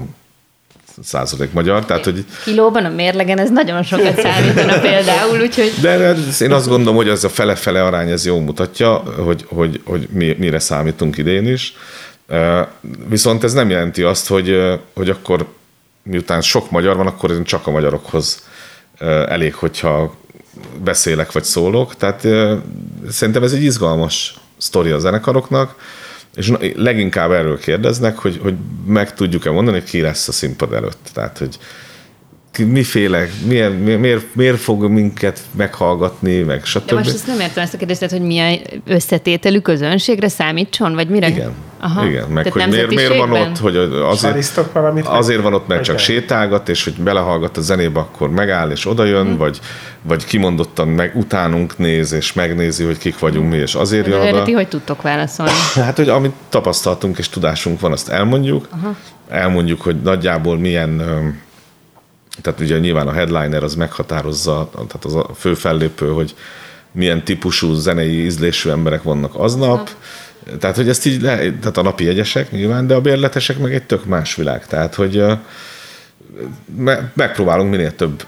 [1.03, 5.73] százalék magyar, tehát hogy Kilóban a mérlegen ez nagyon sokat számítana például, úgyhogy...
[5.81, 9.81] de ez- én azt gondolom, hogy ez a fele-fele arány ez jól mutatja, hogy, hogy,
[9.85, 11.73] hogy mi, mire számítunk idén is.
[13.07, 14.57] Viszont ez nem jelenti azt, hogy,
[14.93, 15.47] hogy akkor
[16.03, 18.43] miután sok magyar van, akkor én csak a magyarokhoz
[19.27, 20.15] elég, hogyha
[20.83, 21.95] beszélek vagy szólok.
[21.95, 22.27] Tehát
[23.09, 25.75] szerintem ez egy izgalmas sztori a zenekaroknak,
[26.35, 31.09] és leginkább erről kérdeznek, hogy, hogy meg tudjuk-e mondani, hogy ki lesz a színpad előtt.
[31.13, 31.57] Tehát, hogy
[32.67, 36.91] miféle, milyen, mi- miért, miért fog minket meghallgatni, meg De stb.
[36.91, 41.27] most ezt nem értem ezt a kérdést, hogy milyen összetételű közönségre számítson, vagy mire?
[41.27, 41.53] Igen.
[42.05, 45.07] Igen, meg Tehát hogy miért, miért van ott, hogy azért, valamit?
[45.07, 49.25] azért van ott, mert csak sétálgat, és hogy belehallgat a zenébe, akkor megáll és odajön,
[49.27, 49.37] mm.
[49.37, 49.59] vagy,
[50.01, 54.33] vagy kimondottan meg utánunk néz, és megnézi, hogy kik vagyunk mi, és azért De jön
[54.33, 54.43] oda.
[54.43, 55.51] ti hogy tudtok válaszolni?
[55.75, 58.67] Hát, hogy amit tapasztaltunk és tudásunk van, azt elmondjuk.
[58.71, 58.95] Aha.
[59.29, 60.97] Elmondjuk, hogy nagyjából milyen,
[62.41, 66.35] tehát ugye nyilván a headliner az meghatározza, tehát az a fő fellépő, hogy
[66.91, 69.89] milyen típusú zenei ízlésű emberek vannak aznap.
[70.59, 73.83] Tehát, hogy ezt így, le, tehát a napi jegyesek nyilván, de a bérletesek meg egy
[73.83, 74.67] tök más világ.
[74.67, 75.23] Tehát, hogy
[76.75, 78.25] me, megpróbálunk minél több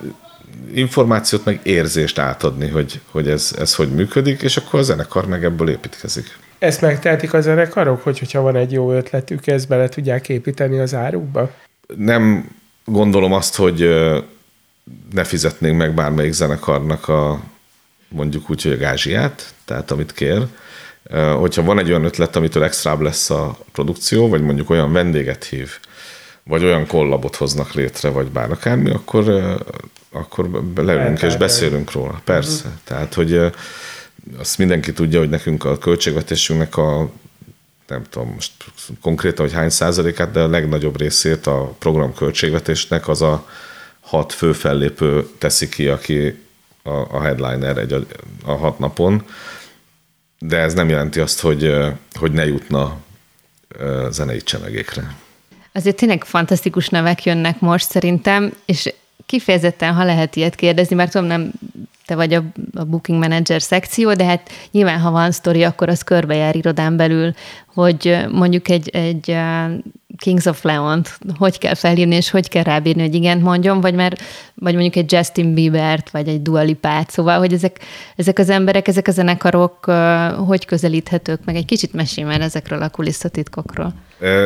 [0.74, 5.44] információt, meg érzést átadni, hogy, hogy ez, ez hogy működik, és akkor a zenekar meg
[5.44, 6.38] ebből építkezik.
[6.60, 10.94] Ezt megtehetik a zenekarok, hogy hogyha van egy jó ötletük, ezt bele tudják építeni az
[10.94, 11.52] árukba?
[11.98, 12.50] nem
[12.86, 13.90] gondolom azt, hogy
[15.12, 17.42] ne fizetnénk meg bármelyik zenekarnak a
[18.08, 20.48] mondjuk úgy, hogy a gázsiát, tehát amit kér.
[21.12, 25.72] Hogyha van egy olyan ötlet, amitől extrább lesz a produkció, vagy mondjuk olyan vendéget hív,
[26.44, 29.56] vagy olyan kollabot hoznak létre, vagy bár akármi, akkor,
[30.12, 32.22] akkor leülünk és beszélünk róla.
[32.24, 32.80] Persze.
[32.84, 33.40] Tehát, hogy
[34.38, 37.10] azt mindenki tudja, hogy nekünk a költségvetésünknek a
[37.88, 38.52] nem tudom most
[39.02, 43.48] konkrétan, hogy hány százalékát, de a legnagyobb részét a program költségvetésnek az a
[44.00, 46.40] hat fő fellépő teszi ki, aki
[46.84, 48.00] a, a headliner egy, a,
[48.46, 49.26] a hat napon,
[50.48, 51.76] de ez nem jelenti azt, hogy,
[52.14, 52.98] hogy ne jutna
[54.10, 55.16] zenei csemegékre.
[55.72, 58.94] Azért tényleg fantasztikus nevek jönnek most szerintem, és
[59.26, 61.52] kifejezetten, ha lehet ilyet kérdezni, mert tudom, nem
[62.06, 66.02] te vagy a, a booking manager szekció, de hát nyilván, ha van sztori, akkor az
[66.02, 67.34] körbejár irodán belül,
[67.74, 69.38] hogy mondjuk egy, egy
[70.18, 74.18] Kings of Leon-t hogy kell felhívni, és hogy kell rábírni, hogy igent mondjon, vagy, már,
[74.54, 77.80] vagy mondjuk egy Justin Biebert, vagy egy Dua Lipát, szóval, hogy ezek,
[78.16, 79.86] ezek az emberek, ezek a zenekarok
[80.48, 83.94] hogy közelíthetők, meg egy kicsit mesélj már ezekről a kulisszatitkokról.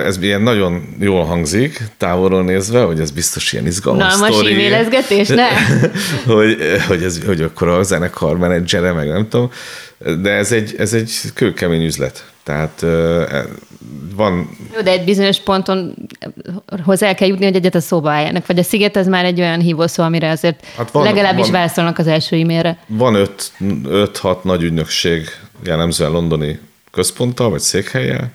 [0.06, 4.54] Ez ilyen nagyon jól hangzik, távolról nézve, hogy ez biztos ilyen izgalmas Unalmas sztori.
[4.54, 5.48] e-mailezgetés, ne?
[6.34, 9.52] hogy, hogy, ez, hogy akkor a zenekar menedzsere, meg nem tudom,
[10.22, 12.26] de ez egy, ez egy kőkemény üzlet.
[12.44, 13.24] Tehát ö,
[14.16, 15.96] van, Jó, de egy bizonyos ponton
[16.84, 18.46] hozzá kell jutni, hogy egyet a szóba álljanak.
[18.46, 21.98] Vagy a sziget az már egy olyan hívószó, amire azért Hát van- legalábbis van- válaszolnak
[21.98, 22.78] az első e-mailre.
[22.88, 23.52] van öt,
[23.86, 25.30] öt-hat nagy ügynökség,
[25.64, 26.60] jellemzően londoni
[26.92, 28.32] központtal, vagy székhelyel,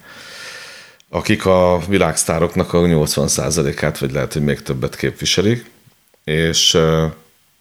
[1.15, 5.71] akik a világsztároknak a 80%-át, vagy lehet, hogy még többet képviselik,
[6.25, 6.79] és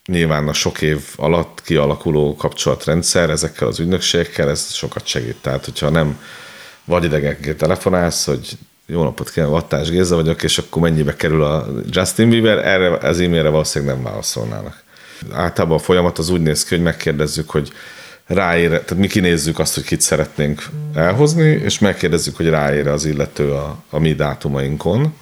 [0.05, 5.35] nyilván a sok év alatt kialakuló kapcsolatrendszer ezekkel az ügynökségekkel, ez sokat segít.
[5.41, 6.19] Tehát, hogyha nem
[6.83, 11.67] vagy idegenként telefonálsz, hogy jó napot kívánok, Vattás Géza vagyok, és akkor mennyibe kerül a
[11.89, 14.83] Justin Bieber, erre az e-mailre valószínűleg nem válaszolnának.
[15.31, 17.71] Általában a folyamat az úgy néz ki, hogy megkérdezzük, hogy
[18.34, 20.63] ráér, tehát mi kinézzük azt, hogy kit szeretnénk
[20.94, 25.13] elhozni, és megkérdezzük, hogy ráér az illető a, a mi dátumainkon.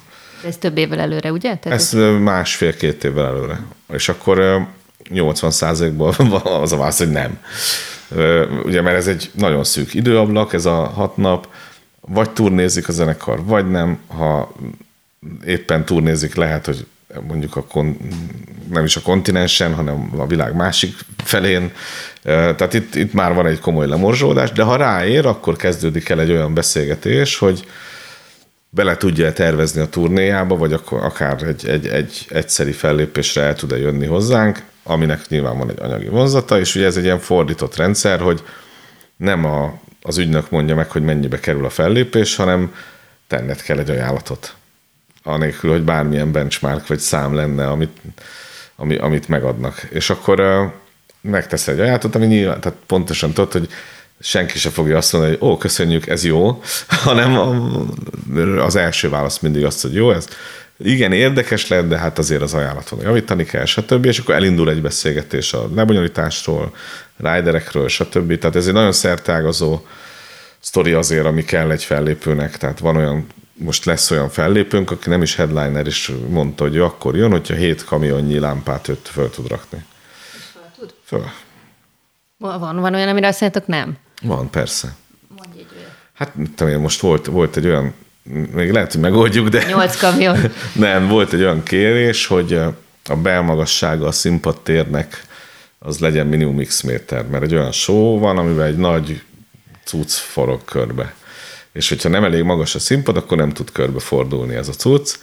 [0.42, 1.56] De ez több évvel előre, ugye?
[1.56, 3.60] Tehát Ez ö, másfél-két évvel előre.
[3.92, 4.58] És akkor ö,
[5.14, 7.38] 80%-ból van az a válasz, hogy nem.
[8.64, 11.48] Ugye, mert ez egy nagyon szűk időablak, ez a hat nap,
[12.00, 13.98] vagy turnézik a zenekar, vagy nem.
[14.06, 14.54] Ha
[15.46, 16.86] éppen turnézik, lehet, hogy
[17.28, 17.96] mondjuk a kon,
[18.70, 20.94] nem is a kontinensen, hanem a világ másik
[21.24, 21.72] felén.
[22.22, 26.30] Tehát itt, itt már van egy komoly lemorzsódás, de ha ráér, akkor kezdődik el egy
[26.30, 27.66] olyan beszélgetés, hogy
[28.70, 33.78] bele tudja tervezni a turnéjába, vagy akkor akár egy, egy, egy egyszeri fellépésre el tud-e
[33.78, 38.20] jönni hozzánk, aminek nyilván van egy anyagi vonzata, és ugye ez egy ilyen fordított rendszer,
[38.20, 38.42] hogy
[39.16, 42.74] nem a, az ügynök mondja meg, hogy mennyibe kerül a fellépés, hanem
[43.26, 44.54] tenned kell egy ajánlatot.
[45.22, 48.00] Anélkül, hogy bármilyen benchmark vagy szám lenne, amit,
[48.76, 49.86] ami, amit megadnak.
[49.90, 50.72] És akkor uh,
[51.20, 53.68] megtesz egy ajátot, ami nyilván, tehát pontosan tudod, hogy
[54.20, 56.62] senki se fogja azt mondani, hogy ó, köszönjük, ez jó,
[57.04, 57.38] hanem
[58.58, 60.28] az első válasz mindig azt, hogy jó, ez
[60.82, 64.04] igen, érdekes lehet, de hát azért az ajánlaton javítani kell, stb.
[64.04, 66.74] És akkor elindul egy beszélgetés a lebonyolításról,
[67.16, 68.38] riderekről, stb.
[68.38, 69.86] Tehát ez egy nagyon szertágazó
[70.60, 72.56] sztori azért, ami kell egy fellépőnek.
[72.56, 73.26] Tehát van olyan,
[73.60, 77.84] most lesz olyan fellépőnk, aki nem is headliner, és mondta, hogy akkor jön, hogyha hét
[77.84, 79.84] kamionnyi lámpát őt föl tud rakni.
[80.52, 80.94] Föl tud?
[81.04, 81.24] Föl.
[82.38, 83.96] Van, van olyan, amire azt mondjátok, nem?
[84.22, 84.94] Van, persze.
[85.36, 85.90] Mondj egy olyat.
[86.14, 87.94] Hát mit tudom én, most volt, volt egy olyan,
[88.52, 89.64] még lehet, hogy megoldjuk, de...
[89.64, 90.38] Nyolc kamion.
[90.72, 92.52] nem, volt egy olyan kérés, hogy
[93.04, 95.22] a belmagassága a színpadtérnek
[95.78, 99.22] az legyen minimum x méter, mert egy olyan show van, amivel egy nagy
[99.84, 101.14] cucc forog körbe.
[101.72, 105.14] És hogyha nem elég magas a színpad, akkor nem tud körbe fordulni ez a cucc,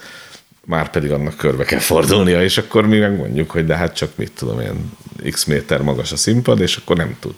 [0.66, 4.32] már pedig annak körbe kell fordulnia, és akkor mi megmondjuk, hogy de hát csak mit
[4.32, 4.92] tudom, ilyen
[5.32, 7.34] x méter magas a színpad, és akkor nem tud.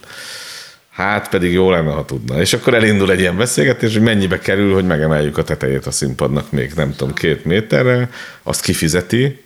[0.90, 2.40] Hát pedig jó lenne, ha tudna.
[2.40, 6.50] És akkor elindul egy ilyen beszélgetés, hogy mennyibe kerül, hogy megemeljük a tetejét a színpadnak
[6.50, 8.10] még nem tudom, két méterre,
[8.42, 9.42] azt kifizeti,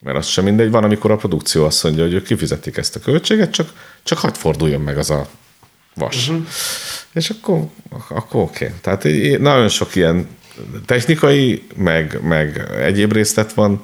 [0.00, 3.00] mert az sem mindegy, van, amikor a produkció azt mondja, hogy ők kifizetik ezt a
[3.00, 3.72] költséget, csak,
[4.02, 5.28] csak hagyd forduljon meg az a
[5.96, 6.28] vas.
[6.28, 6.46] Uh-huh.
[7.12, 7.64] És akkor,
[8.08, 8.64] akkor oké.
[8.64, 8.76] Okay.
[8.80, 10.28] Tehát nagyon sok ilyen
[10.86, 13.80] technikai, meg, meg egyéb részlet van,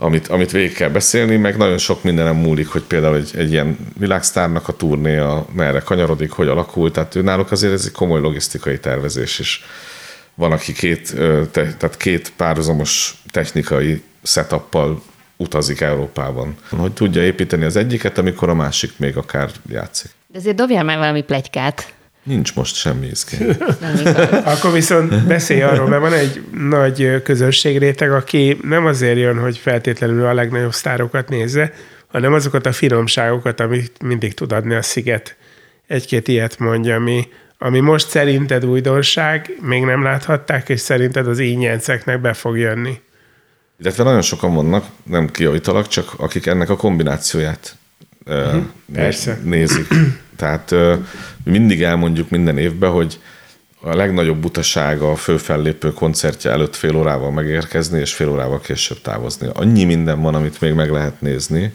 [0.00, 3.78] amit, amit végig kell beszélni, meg nagyon sok mindenem múlik, hogy például egy, egy ilyen
[3.98, 8.78] világsztárnak a turnéja merre kanyarodik, hogy alakul, tehát ő náluk azért ez egy komoly logisztikai
[8.78, 9.64] tervezés is.
[10.34, 11.14] Van, aki két,
[11.50, 15.02] te, tehát két párhuzamos technikai setuppal
[15.36, 16.54] utazik Európában.
[16.70, 20.10] Hogy tudja építeni az egyiket, amikor a másik még akár játszik.
[20.32, 21.94] De azért dobjál már valami plegykát.
[22.22, 23.10] Nincs most semmi.
[24.44, 30.26] Akkor viszont beszélj arról, mert van egy nagy közönségréteg, aki nem azért jön, hogy feltétlenül
[30.26, 31.72] a legnagyobb sztárokat nézze,
[32.06, 35.36] hanem azokat a finomságokat, amit mindig tud adni a sziget.
[35.86, 42.20] Egy-két ilyet mondja, ami, ami most szerinted újdonság, még nem láthatták, és szerinted az ínyenceknek
[42.20, 43.00] be fog jönni.
[43.78, 47.76] Illetve nagyon sokan vannak, nem kiavítalak, csak akik ennek a kombinációját
[48.28, 48.62] uh-huh.
[49.42, 49.88] Nézik.
[50.36, 50.70] Tehát
[51.44, 53.20] mi mindig elmondjuk minden évben, hogy
[53.80, 59.48] a legnagyobb butasága a főfellépő koncertje előtt fél órával megérkezni, és fél órával később távozni.
[59.52, 61.72] Annyi minden van, amit még meg lehet nézni,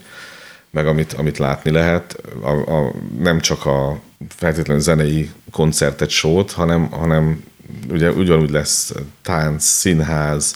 [0.72, 2.18] meg amit, amit látni lehet.
[2.42, 7.44] A, a, nem csak a feltétlenül zenei koncertet, sót, hanem, hanem
[7.90, 10.56] ugye ugyanúgy lesz tánc, színház,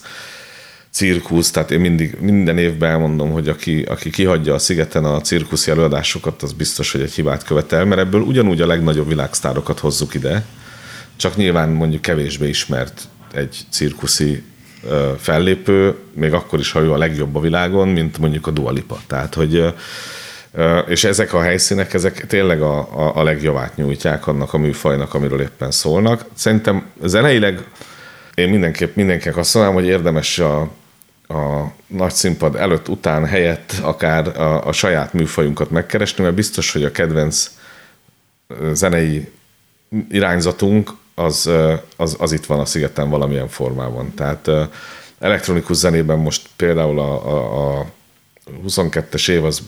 [0.98, 5.72] cirkusz, tehát én mindig minden évben elmondom, hogy aki, aki kihagyja a szigeten a cirkuszi
[5.72, 10.46] előadásokat, az biztos, hogy egy hibát követel, mert ebből ugyanúgy a legnagyobb világsztárokat hozzuk ide,
[11.16, 14.44] csak nyilván mondjuk kevésbé ismert egy cirkuszi
[15.18, 19.00] fellépő, még akkor is, ha ő a legjobb a világon, mint mondjuk a Dualipa.
[19.08, 19.74] Tehát, hogy
[20.88, 25.42] és ezek a helyszínek, ezek tényleg a, a, a legjavát nyújtják annak a műfajnak, amiről
[25.42, 26.26] éppen szólnak.
[26.34, 27.64] Szerintem zeneileg
[28.36, 30.70] én mindenképp mindenkinek azt mondanám, hogy érdemes a,
[31.28, 36.84] a nagy színpad előtt, után, helyett akár a, a saját műfajunkat megkeresni, mert biztos, hogy
[36.84, 37.52] a kedvenc
[38.74, 39.32] zenei
[40.10, 41.50] irányzatunk az,
[41.96, 44.14] az, az itt van a szigeten valamilyen formában.
[44.14, 44.50] Tehát
[45.20, 47.86] elektronikus zenében most például a, a, a
[48.68, 49.62] 22-es év az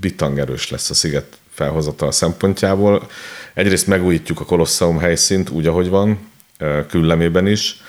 [0.00, 0.38] bitang
[0.70, 3.06] lesz a sziget felhozatal szempontjából.
[3.54, 6.30] Egyrészt megújítjuk a Kolosseum helyszínt úgy, ahogy van,
[6.88, 7.82] küllemében is,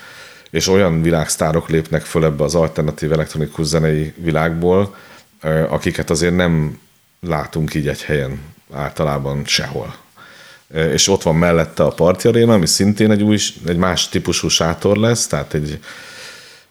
[0.50, 4.94] és olyan világsztárok lépnek föl ebbe az alternatív elektronikus zenei világból,
[5.68, 6.78] akiket azért nem
[7.20, 8.40] látunk így egy helyen
[8.72, 9.94] általában sehol.
[10.74, 14.96] És ott van mellette a Party Arena, ami szintén egy, új, egy más típusú sátor
[14.96, 15.78] lesz, tehát egy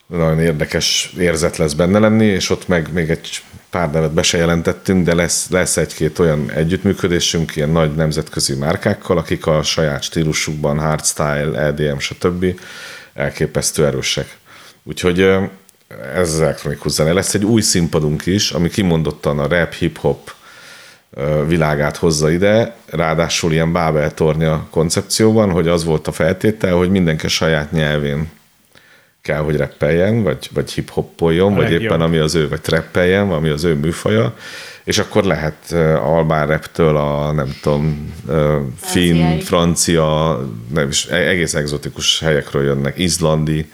[0.07, 4.37] nagyon érdekes érzet lesz benne lenni, és ott meg még egy pár nevet be se
[4.37, 10.79] jelentettünk, de lesz, lesz egy-két olyan együttműködésünk ilyen nagy nemzetközi márkákkal, akik a saját stílusukban,
[10.79, 12.45] hardstyle, EDM, stb
[13.19, 14.38] elképesztő erősek.
[14.84, 15.19] Úgyhogy
[16.15, 17.13] ez az elektronikus zene.
[17.13, 20.32] Lesz egy új színpadunk is, ami kimondottan a rap, hip-hop
[21.47, 27.25] világát hozza ide, ráadásul ilyen Bábel tornya koncepcióban, hogy az volt a feltétel, hogy mindenki
[27.25, 28.29] a saját nyelvén
[29.21, 33.63] kell, hogy reppeljen, vagy, vagy hip-hoppoljon, vagy éppen ami az ő, vagy trappeljen, ami az
[33.63, 34.36] ő műfaja,
[34.89, 35.71] és akkor lehet
[36.04, 38.13] albán reptől a, nem tudom,
[38.80, 40.39] finn, francia,
[40.73, 43.71] nem is, e-, egész egzotikus helyekről jönnek, izlandi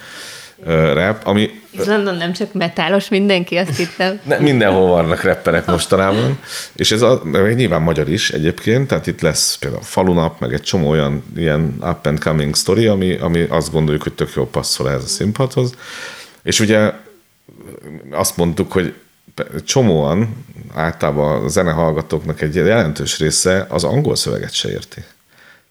[0.94, 1.50] rap, ami...
[1.72, 4.20] Izlandon nem csak metálos mindenki, azt hittem.
[4.24, 6.40] Ne, mindenhol vannak rapperek mostanában,
[6.74, 7.22] és ez a,
[7.56, 12.06] nyilván magyar is egyébként, tehát itt lesz például falunap, meg egy csomó olyan ilyen up
[12.06, 15.74] and coming story, ami, ami azt gondoljuk, hogy tök jó passzol ehhez a színpadhoz.
[16.44, 16.92] És ugye
[18.12, 18.94] azt mondtuk, hogy
[19.66, 25.04] csomóan, általában a zenehallgatóknak egy jelentős része az angol szöveget se érti.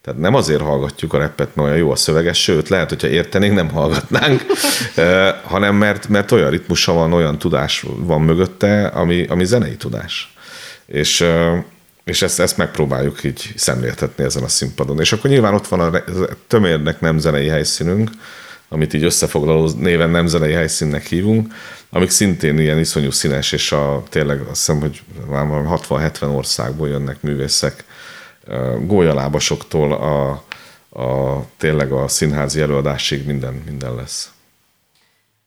[0.03, 3.55] Tehát nem azért hallgatjuk a repet, mert olyan jó a szöveges, sőt, lehet, hogyha értenénk,
[3.55, 4.43] nem hallgatnánk,
[5.53, 10.35] hanem mert, mert olyan ritmusa van, olyan tudás van mögötte, ami, ami zenei tudás.
[10.87, 11.25] És,
[12.05, 15.01] és ezt, ezt megpróbáljuk így szemléltetni ezen a színpadon.
[15.01, 16.03] És akkor nyilván ott van a
[16.47, 18.11] tömérnek nem zenei helyszínünk,
[18.69, 21.55] amit így összefoglaló néven nem zenei helyszínnek hívunk,
[21.91, 27.23] amik szintén ilyen iszonyú színes, és a, tényleg azt hiszem, hogy már 60-70 országból jönnek
[27.23, 27.85] művészek,
[28.87, 30.31] gólyalábasoktól a,
[31.01, 34.33] a, tényleg a színházi előadásig minden, minden lesz.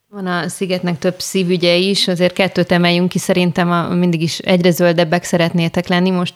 [0.10, 4.72] Van a szigetnek több szívügye is, azért kettőt emeljünk ki, szerintem a, mindig is egyre
[4.72, 6.10] zöldebbek szeretnétek lenni.
[6.10, 6.34] Most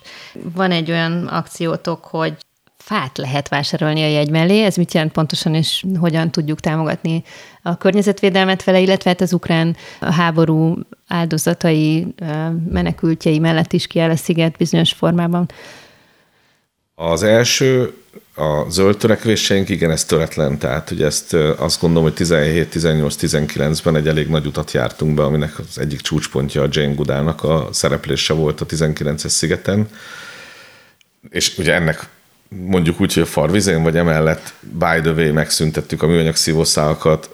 [0.55, 2.33] van egy olyan akciótok, hogy
[2.91, 4.63] fát lehet vásárolni a jegy mellé.
[4.63, 7.23] Ez mit jelent pontosan, és hogyan tudjuk támogatni
[7.61, 10.77] a környezetvédelmet vele, illetve hát az ukrán háború
[11.07, 12.07] áldozatai,
[12.69, 15.49] menekültjei mellett is kiáll a sziget bizonyos formában.
[16.95, 17.93] Az első,
[18.35, 23.95] a zöld törekvéseink, igen, ez töretlen, tehát ugye ezt azt gondolom, hogy 17, 18, 19-ben
[23.95, 28.33] egy elég nagy utat jártunk be, aminek az egyik csúcspontja a Jane Goodának a szereplése
[28.33, 29.87] volt a 19-es szigeten,
[31.29, 32.09] és ugye ennek
[32.55, 37.29] mondjuk úgy, hogy a farvizén, vagy emellett by the way megszüntettük a műanyag szívószálakat,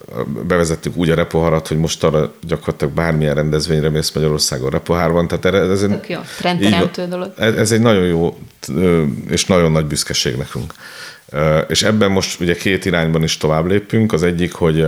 [0.48, 5.28] bevezettük úgy a repoharat, hogy most arra gyakorlatilag bármilyen rendezvényre mész Magyarországon repohárban.
[5.28, 7.34] Tehát ez, ez Tök jó, trendteremtő dolog.
[7.38, 8.38] Ez egy nagyon jó
[9.30, 10.74] és nagyon nagy büszkeség nekünk.
[11.68, 14.14] És ebben most ugye két irányban is tovább lépünk.
[14.14, 14.86] Az egyik, hogy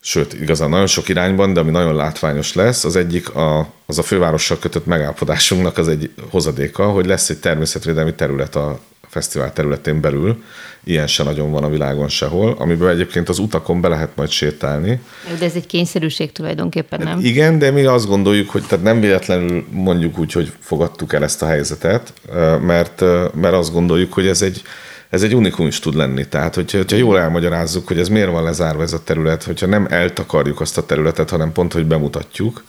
[0.00, 4.02] sőt, igazán nagyon sok irányban, de ami nagyon látványos lesz, az egyik a, az a
[4.02, 8.80] fővárossal kötött megállapodásunknak az egy hozadéka, hogy lesz egy természetvédelmi terület a
[9.16, 10.42] fesztivál területén belül,
[10.84, 15.00] ilyen se nagyon van a világon sehol, amiben egyébként az utakon be lehet majd sétálni.
[15.38, 17.18] De ez egy kényszerűség tulajdonképpen, nem?
[17.22, 21.42] Igen, de mi azt gondoljuk, hogy tehát nem véletlenül mondjuk úgy, hogy fogadtuk el ezt
[21.42, 22.12] a helyzetet,
[22.60, 23.00] mert,
[23.34, 24.62] mert azt gondoljuk, hogy ez egy,
[25.10, 26.28] ez egy unikum is tud lenni.
[26.28, 29.86] Tehát, hogyha, hogyha jól elmagyarázzuk, hogy ez miért van lezárva ez a terület, hogyha nem
[29.90, 32.64] eltakarjuk azt a területet, hanem pont, hogy bemutatjuk,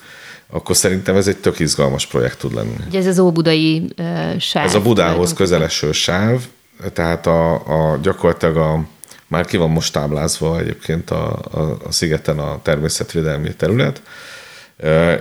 [0.50, 2.76] akkor szerintem ez egy tök izgalmas projekt tud lenni.
[2.88, 4.66] Ugye ez az óbudai uh, sáv.
[4.66, 6.42] Ez a Budához közeleső sáv,
[6.94, 8.86] tehát a, a gyakorlatilag a,
[9.28, 14.02] már ki van most táblázva egyébként a, a, a szigeten a természetvédelmi terület,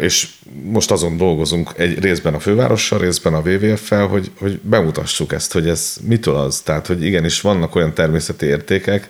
[0.01, 0.29] és
[0.63, 5.69] most azon dolgozunk egy részben a fővárossal, részben a WWF-fel, hogy, hogy bemutassuk ezt, hogy
[5.69, 6.61] ez mitől az.
[6.61, 9.09] Tehát, hogy igenis vannak olyan természeti értékek,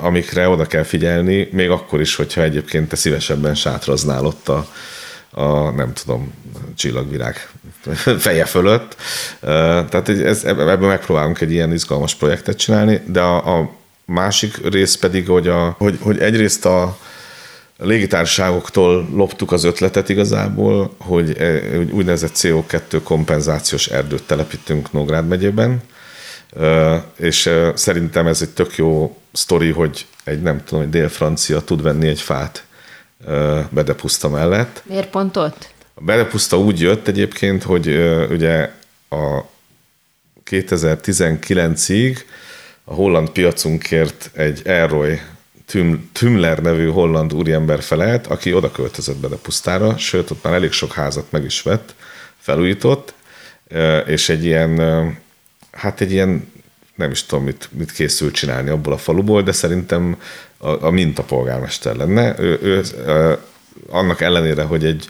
[0.00, 4.68] amikre oda kell figyelni, még akkor is, hogyha egyébként te szívesebben sátraznál ott a,
[5.30, 6.32] a nem tudom,
[6.76, 7.48] csillagvirág
[8.18, 8.96] feje fölött.
[9.40, 13.70] Tehát ez, ebből megpróbálunk egy ilyen izgalmas projektet csinálni, de a, a
[14.04, 16.98] másik rész pedig, hogy, a, hogy, hogy egyrészt a,
[17.82, 25.82] légitársaságoktól loptuk az ötletet igazából, hogy egy úgynevezett CO2 kompenzációs erdőt telepítünk Nógrád megyében,
[27.16, 32.08] és szerintem ez egy tök jó sztori, hogy egy nem tudom, egy dél-francia tud venni
[32.08, 32.64] egy fát
[33.70, 34.82] Bedepuszta mellett.
[34.84, 35.72] Miért pont ott?
[35.94, 37.86] A Bedepuszta úgy jött egyébként, hogy
[38.30, 38.70] ugye
[39.08, 39.44] a
[40.50, 42.18] 2019-ig
[42.84, 45.20] a holland piacunkért egy Elroy
[46.12, 51.30] Tümler nevű holland úriember felelt, aki oda költözött Bedepusztára, sőt, ott már elég sok házat
[51.30, 51.94] meg is vett,
[52.38, 53.14] felújított,
[54.06, 54.78] és egy ilyen,
[55.72, 56.52] hát egy ilyen,
[56.94, 60.16] nem is tudom, mit, mit készül csinálni abból a faluból, de szerintem
[60.60, 62.34] a, a mintapolgármester lenne.
[62.38, 62.82] Ő, ő,
[63.88, 65.08] annak ellenére, hogy egy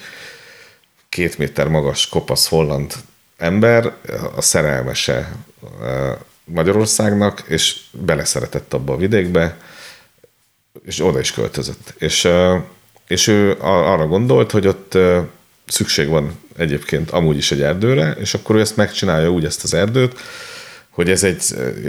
[1.08, 2.94] két méter magas, kopasz holland
[3.36, 3.92] ember,
[4.36, 5.32] a szerelmese
[6.44, 9.56] Magyarországnak, és beleszeretett abba a vidékbe,
[10.84, 11.94] és oda is költözött.
[11.98, 12.28] És,
[13.06, 14.98] és ő arra gondolt, hogy ott
[15.66, 19.74] szükség van egyébként amúgy is egy erdőre, és akkor ő ezt megcsinálja úgy ezt az
[19.74, 20.18] erdőt,
[20.90, 21.42] hogy ez egy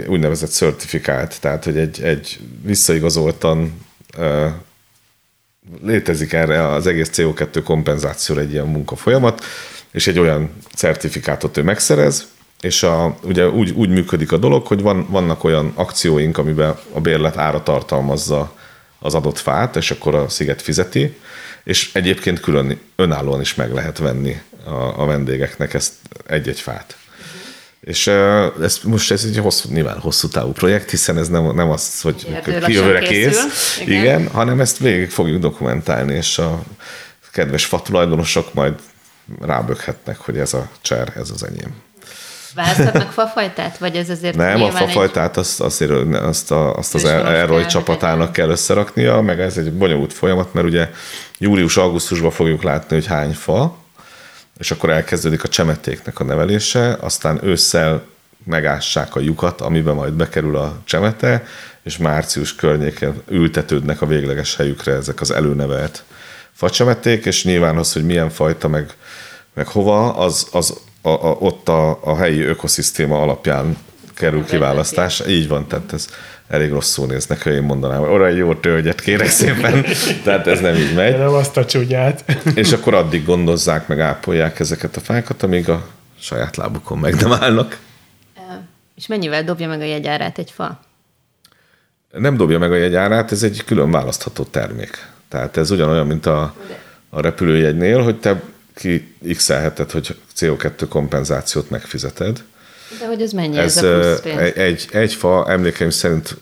[0.06, 3.80] úgynevezett certifikált, tehát hogy egy, egy visszaigazoltan
[4.18, 4.50] uh,
[5.82, 9.44] létezik erre az egész CO2 kompenzációra egy ilyen munkafolyamat,
[9.92, 12.26] és egy olyan certifikátot ő megszerez,
[12.60, 17.00] és a, ugye úgy, úgy működik a dolog, hogy van, vannak olyan akcióink, amiben a
[17.00, 18.56] bérlet ára tartalmazza
[18.98, 21.16] az adott fát, és akkor a sziget fizeti,
[21.64, 25.92] és egyébként külön önállóan is meg lehet venni a, a vendégeknek ezt
[26.26, 26.96] egy-egy fát.
[27.82, 28.06] És
[28.60, 32.42] ez most ez egy hosszú, nyilván hosszú távú projekt, hiszen ez nem, nem az, hogy
[32.44, 34.00] kijövőre kész, igen.
[34.00, 36.62] igen, hanem ezt végig fogjuk dokumentálni, és a
[37.32, 38.74] kedves fatulajdonosok majd
[39.40, 41.74] ráböghetnek, hogy ez a cser, ez az enyém.
[42.54, 43.78] Választhatnak fafajtát?
[43.78, 45.80] Vagy ez azért Nem, a fafajtát azt, azt,
[46.12, 50.90] azt, a, azt az Elroy csapatának kell összeraknia, meg ez egy bonyolult folyamat, mert ugye
[51.38, 53.76] július-augusztusban fogjuk látni, hogy hány fa,
[54.62, 58.02] és akkor elkezdődik a csemetéknek a nevelése, aztán ősszel
[58.44, 61.44] megássák a lyukat, amiben majd bekerül a csemete,
[61.82, 66.04] és március környéken ültetődnek a végleges helyükre ezek az előnevelt
[66.52, 68.94] facsemeték, és nyilván az, hogy milyen fajta, meg,
[69.54, 73.76] meg hova, az, az a, a, ott a, a helyi ökoszisztéma alapján
[74.14, 75.22] kerül kiválasztás.
[75.28, 76.08] Így van, tehát ez
[76.52, 79.84] elég rosszul néznek, hogy én mondanám, hogy olyan jó tölgyet kérek szépen,
[80.24, 81.18] tehát ez nem így megy.
[81.18, 82.24] Nem azt a csúgyát.
[82.54, 85.88] És akkor addig gondozzák, meg ápolják ezeket a fákat, amíg a
[86.18, 87.78] saját lábukon meg nem állnak.
[88.96, 90.80] És mennyivel dobja meg a jegyárát egy fa?
[92.10, 95.06] Nem dobja meg a jegyárát, ez egy külön választható termék.
[95.28, 96.54] Tehát ez ugyanolyan, mint a,
[97.10, 98.42] a repülőjegynél, hogy te
[98.74, 99.48] ki x
[99.92, 102.42] hogy CO2 kompenzációt megfizeted.
[102.98, 104.56] De hogy ez mennyi ez, ez a plusz pénz?
[104.56, 106.36] Egy, egy fa emlékeim szerint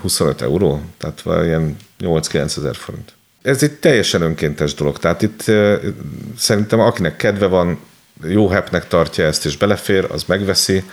[0.00, 3.12] 25 euró, tehát ilyen 8-9 ezer forint.
[3.42, 5.42] Ez egy teljesen önkéntes dolog, tehát itt
[6.38, 7.78] szerintem akinek kedve van,
[8.24, 10.84] jó hepnek tartja ezt és belefér, az megveszi.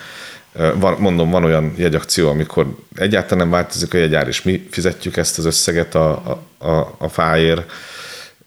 [0.75, 5.37] Van, mondom, van olyan jegyakció, amikor egyáltalán nem változik a jegyár, és mi fizetjük ezt
[5.37, 7.71] az összeget a, a, a, a fáért,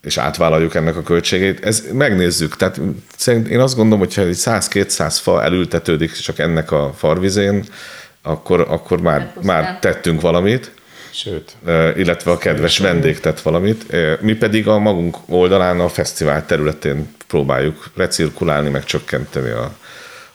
[0.02, 1.64] és átvállaljuk ennek a költségét.
[1.64, 2.56] Ez megnézzük.
[2.56, 2.80] Tehát
[3.16, 7.64] szerint én azt gondolom, hogyha egy 100-200 fa elültetődik csak ennek a farvizén,
[8.22, 10.70] akkor, akkor már, már tettünk valamit.
[11.10, 11.56] Sőt.
[11.96, 13.86] Illetve a kedves vendég tett valamit.
[14.20, 19.76] Mi pedig a magunk oldalán a fesztivál területén próbáljuk recirkulálni, meg csökkenteni a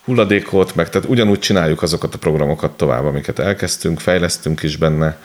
[0.03, 5.17] hulladékot, meg tehát ugyanúgy csináljuk azokat a programokat tovább, amiket elkezdtünk, fejlesztünk is benne.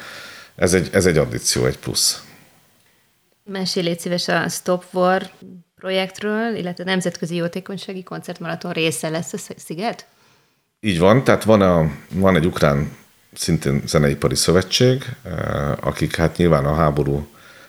[0.57, 2.23] Ez egy, ez egy addíció, egy plusz.
[3.49, 5.31] Mesélj szíves a Stop War
[5.77, 10.07] projektről, illetve a Nemzetközi Jótékonysági Koncertmaraton része lesz a sziget?
[10.81, 12.91] Így van, tehát van, a, van egy ukrán
[13.33, 17.27] szintén zeneipari szövetség, eh, akik hát nyilván a háború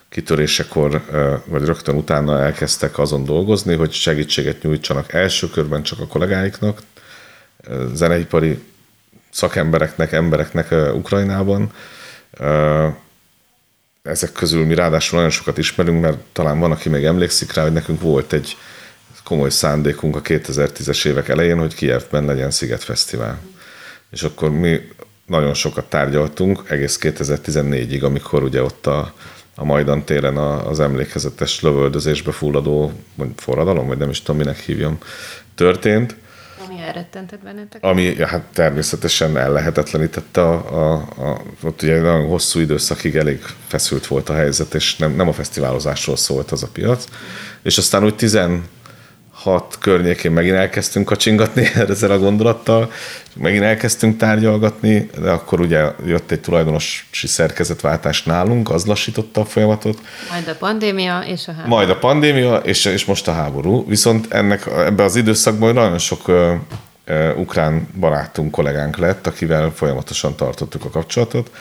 [0.10, 6.08] kitörésekor, eh, vagy rögtön utána elkezdtek azon dolgozni, hogy segítséget nyújtsanak első körben csak a
[6.08, 6.82] kollégáiknak,
[7.58, 8.60] eh, zeneipari
[9.30, 11.72] szakembereknek, embereknek Ukrajnában,
[14.08, 17.74] ezek közül mi ráadásul nagyon sokat ismerünk, mert talán van, aki még emlékszik rá, hogy
[17.74, 18.58] nekünk volt egy
[19.24, 23.40] komoly szándékunk a 2010-es évek elején, hogy Kievben legyen Sziget Fesztivál.
[24.12, 24.80] És akkor mi
[25.26, 29.14] nagyon sokat tárgyaltunk, egész 2014-ig, amikor ugye ott a,
[29.56, 32.92] a Majdan téren az emlékezetes lövöldözésbe fulladó,
[33.36, 34.98] forradalom, vagy nem is tudom, minek hívjam,
[35.56, 36.16] történt
[36.78, 37.84] ami elrettentett benneteket?
[37.84, 44.30] Ami hát természetesen ellehetetlenítette a, a, a, ott ugye nagyon hosszú időszakig elég feszült volt
[44.30, 47.06] a helyzet, és nem, nem a fesztiválozásról szólt az a piac.
[47.64, 48.40] És aztán úgy 10,
[49.38, 52.92] hat környékén megint elkezdtünk kacsingatni ezzel a gondolattal,
[53.36, 60.02] megint elkezdtünk tárgyalgatni, de akkor ugye jött egy tulajdonosi szerkezetváltás nálunk, az lassította a folyamatot.
[60.32, 61.70] Majd a pandémia és a háború.
[61.76, 63.88] Majd a pandémia és, és most a háború.
[63.88, 66.32] Viszont ennek ebbe az időszakban nagyon sok
[67.08, 71.52] uh, ukrán barátunk, kollégánk lett, akivel folyamatosan tartottuk a kapcsolatot.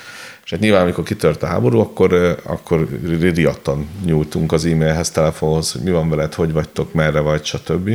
[0.44, 2.88] És hát nyilván, amikor kitört a háború, akkor, akkor
[3.20, 7.90] riadtan nyúltunk az e-mailhez, telefonhoz, hogy mi van veled, hogy vagytok, merre vagy, stb.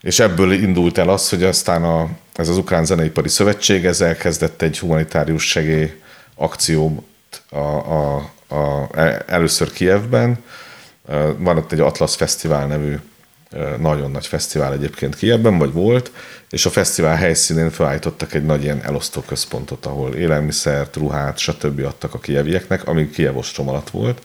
[0.00, 4.62] És ebből indult el az, hogy aztán a, ez az Ukrán Zeneipari Szövetség ez elkezdett
[4.62, 6.00] egy humanitárius segély
[6.34, 7.02] akciót
[7.50, 8.16] a, a,
[8.48, 8.88] a,
[9.26, 10.38] először Kievben.
[11.38, 12.96] Van ott egy Atlas Fesztivál nevű
[13.78, 16.10] nagyon nagy fesztivál egyébként Kievben, vagy volt,
[16.50, 21.84] és a fesztivál helyszínén felállítottak egy nagy ilyen elosztó központot, ahol élelmiszert, ruhát, stb.
[21.84, 24.22] adtak a kievieknek, ami Kiev ostrom alatt volt.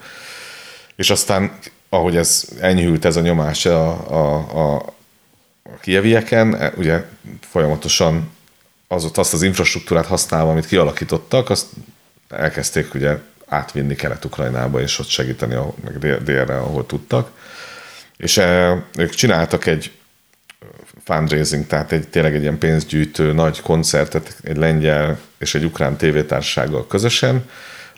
[0.95, 1.57] És aztán,
[1.89, 4.75] ahogy ez enyhült ez a nyomás a, a, a,
[5.63, 7.05] a kievieken, e, ugye
[7.39, 8.31] folyamatosan
[8.87, 11.65] az, azt az infrastruktúrát használva, amit kialakítottak, azt
[12.29, 13.17] elkezdték ugye
[13.47, 17.31] átvinni Kelet-Ukrajnába, és ott segíteni, meg délre, ahol tudtak.
[18.21, 19.91] És e, ők csináltak egy
[21.03, 26.87] fundraising, tehát egy, tényleg egy ilyen pénzgyűjtő nagy koncertet egy lengyel és egy ukrán tévétársággal
[26.87, 27.49] közösen,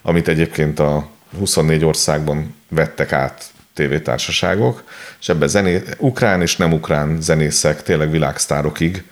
[0.02, 1.08] amit egyébként a
[1.38, 3.44] 24 országban vettek át
[3.74, 4.84] tévétársaságok,
[5.20, 9.04] és ebben zené, ukrán és nem ukrán zenészek, tényleg világsztárokig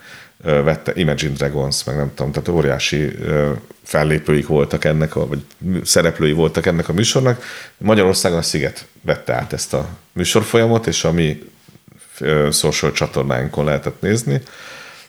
[0.42, 3.12] vette Imagine Dragons, meg nem tudom, tehát óriási
[3.82, 5.44] fellépőik voltak ennek, a, vagy
[5.84, 7.44] szereplői voltak ennek a műsornak.
[7.76, 11.50] Magyarországon a Sziget vette át ezt a műsorfolyamot, és a mi
[12.50, 14.40] social csatornáinkon lehetett nézni,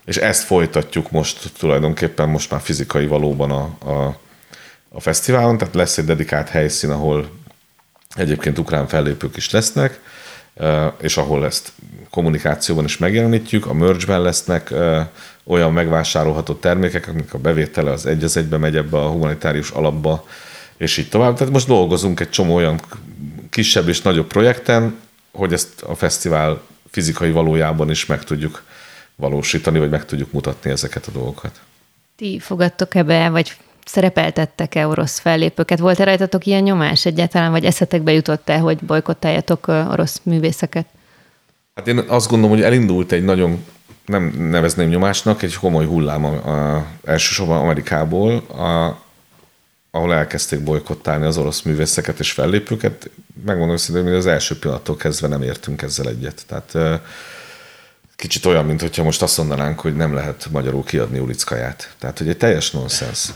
[0.05, 4.19] és ezt folytatjuk most tulajdonképpen most már fizikai valóban a, a,
[4.89, 7.29] a fesztiválon, tehát lesz egy dedikált helyszín, ahol
[8.15, 9.99] egyébként ukrán fellépők is lesznek,
[11.01, 11.71] és ahol ezt
[12.09, 14.73] kommunikációban is megjelenítjük, a merge lesznek
[15.43, 20.27] olyan megvásárolható termékek, amik a bevétele az egy az egybe megy ebbe a humanitárius alapba,
[20.77, 21.37] és így tovább.
[21.37, 22.79] Tehát most dolgozunk egy csomó olyan
[23.49, 24.95] kisebb és nagyobb projekten,
[25.31, 28.63] hogy ezt a fesztivál fizikai valójában is meg tudjuk
[29.15, 31.61] valósítani, vagy meg tudjuk mutatni ezeket a dolgokat.
[32.15, 35.79] Ti fogadtok ebbe, vagy szerepeltettek-e orosz fellépőket?
[35.79, 40.85] Volt-e rajtatok ilyen nyomás egyáltalán, vagy eszetekbe jutott-e, hogy bolykottáljatok orosz művészeket?
[41.75, 43.65] Hát én azt gondolom, hogy elindult egy nagyon,
[44.05, 46.31] nem nevezném nyomásnak, egy komoly hullám a,
[46.75, 49.01] a, elsősorban Amerikából, a,
[49.91, 53.09] ahol elkezdték bolykottálni az orosz művészeket és fellépőket.
[53.45, 56.43] Megmondom őszintén, hogy az első pillanattól kezdve nem értünk ezzel egyet.
[56.47, 57.01] Tehát
[58.15, 61.95] kicsit olyan, mint hogyha most azt mondanánk, hogy nem lehet magyarul kiadni ulickaját.
[61.99, 63.29] Tehát, hogy egy teljes nonsens.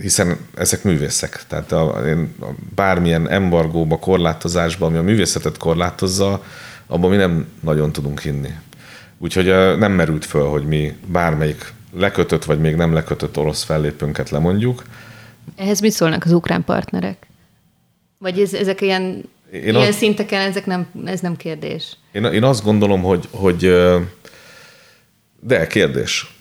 [0.00, 1.42] Hiszen ezek művészek.
[1.48, 2.34] Tehát a, én
[2.74, 6.44] bármilyen embargóba, korlátozásba, ami a művészetet korlátozza,
[6.86, 8.50] abban mi nem nagyon tudunk hinni.
[9.18, 9.46] Úgyhogy
[9.78, 14.82] nem merült föl, hogy mi bármelyik lekötött vagy még nem lekötött orosz fellépőnket lemondjuk.
[15.56, 17.26] Ehhez mit szólnak az ukrán partnerek?
[18.18, 19.02] Vagy ez, ezek ilyen,
[19.52, 19.94] én ilyen az...
[19.94, 21.96] szinteken, ezek nem, ez nem kérdés?
[22.12, 23.72] Én, én azt gondolom, hogy, hogy
[25.40, 26.39] de kérdés.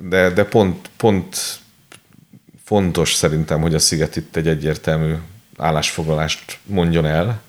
[0.00, 1.60] De, de pont, pont
[2.64, 5.14] fontos szerintem, hogy a Sziget itt egy egyértelmű
[5.56, 7.40] állásfoglalást mondjon el,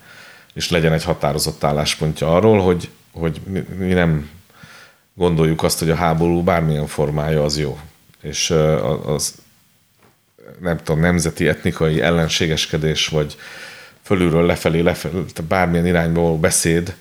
[0.53, 3.41] és legyen egy határozott álláspontja arról, hogy, hogy
[3.77, 4.29] mi nem
[5.13, 7.79] gondoljuk azt, hogy a háború bármilyen formája az jó.
[8.21, 8.49] És
[9.05, 9.35] az
[10.59, 13.37] nem tudom, nemzeti, etnikai ellenségeskedés, vagy
[14.01, 16.95] fölülről lefelé, lefelé bármilyen irányból beszéd,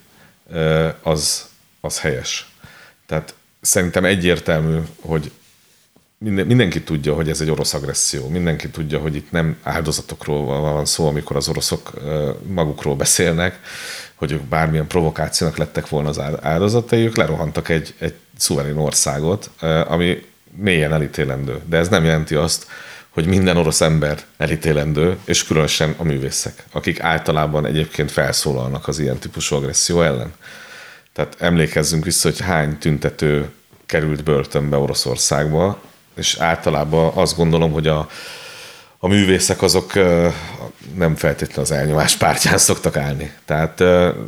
[1.02, 1.48] az,
[1.80, 2.52] az helyes.
[3.06, 5.30] Tehát szerintem egyértelmű, hogy
[6.18, 8.28] minden, mindenki tudja, hogy ez egy orosz agresszió.
[8.28, 11.92] Mindenki tudja, hogy itt nem áldozatokról van szó, amikor az oroszok
[12.46, 13.60] magukról beszélnek,
[14.14, 19.50] hogy ők bármilyen provokációnak lettek volna az áldozatai, ők lerohantak egy, egy szuverén országot,
[19.86, 21.60] ami mélyen elítélendő.
[21.66, 22.66] De ez nem jelenti azt,
[23.08, 29.18] hogy minden orosz ember elítélendő, és különösen a művészek, akik általában egyébként felszólalnak az ilyen
[29.18, 30.32] típusú agresszió ellen.
[31.18, 33.50] Tehát emlékezzünk vissza, hogy hány tüntető
[33.86, 35.80] került börtönbe Oroszországba,
[36.16, 38.08] és általában azt gondolom, hogy a,
[38.98, 39.94] a művészek azok
[40.94, 43.32] nem feltétlenül az elnyomás pártján szoktak állni.
[43.44, 43.82] Tehát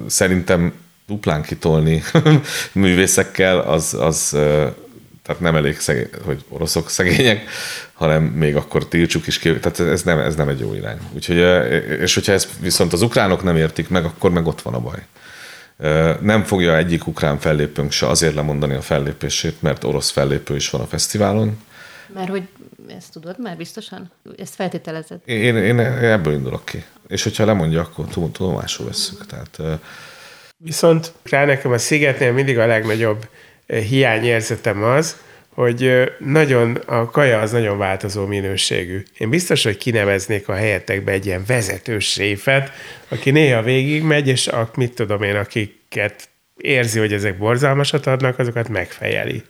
[0.07, 0.73] szerintem
[1.07, 2.03] duplán kitolni
[2.73, 4.29] művészekkel, az, az
[5.23, 7.49] tehát nem elég, szegény, hogy oroszok szegények,
[7.93, 9.59] hanem még akkor tiltsuk is ki.
[9.59, 10.99] Tehát ez nem, ez nem egy jó irány.
[11.13, 11.37] Úgyhogy,
[12.01, 15.03] és hogyha ezt viszont az ukránok nem értik meg, akkor meg ott van a baj.
[16.21, 20.81] Nem fogja egyik ukrán fellépőnk se azért lemondani a fellépését, mert orosz fellépő is van
[20.81, 21.59] a fesztiválon.
[22.15, 22.49] Mert hogy
[22.97, 24.11] ezt tudod már biztosan?
[24.37, 25.19] Ezt feltételezed?
[25.25, 26.85] Én, én ebből indulok ki.
[27.09, 29.27] És hogyha lemondja, akkor tudomásul veszünk.
[29.27, 29.81] Tehát,
[30.65, 33.29] Viszont rá nekem a szigetnél mindig a legnagyobb
[33.67, 35.17] hiányérzetem az,
[35.61, 39.03] hogy nagyon, a kaja az nagyon változó minőségű.
[39.19, 42.71] Én biztos, hogy kineveznék a helyetekbe egy ilyen vezetős séfet,
[43.09, 48.69] aki néha végigmegy, és a, mit tudom én, akiket érzi, hogy ezek borzalmasat adnak, azokat
[48.69, 49.43] megfejeli.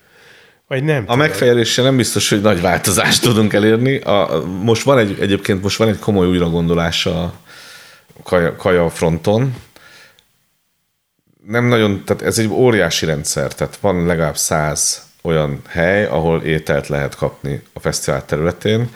[0.66, 1.04] Vagy nem?
[1.06, 3.98] A megfejeléssel nem biztos, hogy nagy változást tudunk elérni.
[3.98, 7.34] A, most van egy, egyébként most van egy komoly újragondolás a
[8.22, 9.54] kaja, kaja fronton,
[11.46, 16.88] nem nagyon, tehát ez egy óriási rendszer, tehát van legalább száz olyan hely, ahol ételt
[16.88, 18.90] lehet kapni a fesztivál területén,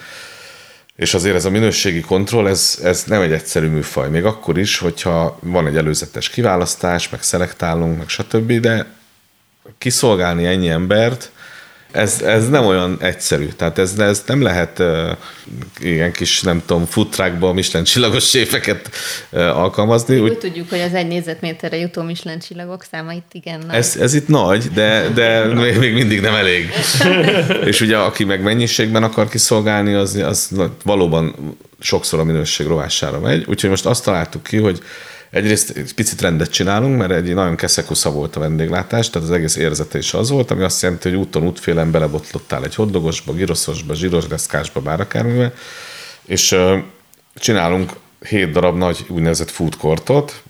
[0.96, 4.08] és azért ez a minőségi kontroll, ez, ez nem egy egyszerű műfaj.
[4.08, 8.86] Még akkor is, hogyha van egy előzetes kiválasztás, meg szelektálunk, meg stb., de
[9.78, 11.30] kiszolgálni ennyi embert,
[11.94, 13.46] ez, ez nem olyan egyszerű.
[13.46, 15.10] Tehát ez, ez nem lehet uh,
[15.80, 18.90] ilyen kis, nem tudom, futrákba Michelin csillagos séfeket
[19.30, 20.18] uh, alkalmazni.
[20.18, 23.76] Úgy, úgy tudjuk, hogy az egy négyzetméterre jutó Michelin csillagok száma itt igen nagy.
[23.76, 26.70] Ez, ez itt nagy, de, de még, még mindig nem elég.
[27.70, 30.50] És ugye aki meg mennyiségben akar kiszolgálni, az, az
[30.84, 31.34] valóban
[31.80, 33.44] sokszor a minőség rovására megy.
[33.48, 34.80] Úgyhogy most azt találtuk ki, hogy
[35.34, 39.56] egyrészt egy picit rendet csinálunk, mert egy nagyon keszekusza volt a vendéglátás, tehát az egész
[39.56, 44.26] érzete is az volt, ami azt jelenti, hogy úton útfélen belebotlottál egy hoddogosba, giroszosba, zsíros
[44.26, 45.52] deszkásba, bár akármivel,
[46.24, 46.78] és uh,
[47.34, 47.92] csinálunk
[48.28, 50.42] hét darab nagy úgynevezett food courtot,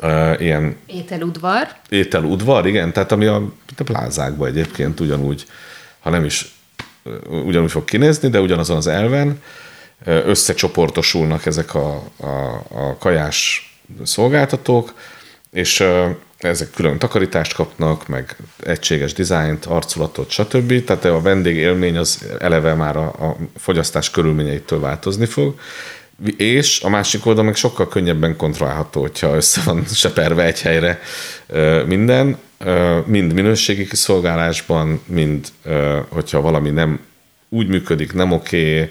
[0.00, 0.76] uh, ilyen...
[0.86, 1.68] Ételudvar.
[1.88, 5.46] Ételudvar, igen, tehát ami a, a plázákban egyébként ugyanúgy,
[6.00, 6.54] ha nem is
[7.28, 9.42] ugyanúgy fog kinézni, de ugyanazon az elven
[10.04, 13.68] összecsoportosulnak ezek a, a, a kajás
[14.04, 14.94] szolgáltatók,
[15.50, 15.84] és
[16.38, 20.84] ezek külön takarítást kapnak, meg egységes dizájnt, arculatot, stb.
[20.84, 25.54] Tehát a vendégélmény az eleve már a, a fogyasztás körülményeitől változni fog.
[26.36, 31.00] És a másik oldal meg sokkal könnyebben kontrollálható, hogyha össze van seperve egy helyre
[31.86, 32.38] minden.
[33.06, 35.48] mind minőségi kiszolgálásban, mind
[36.08, 37.00] hogyha valami nem
[37.48, 38.90] úgy működik, nem oké, okay,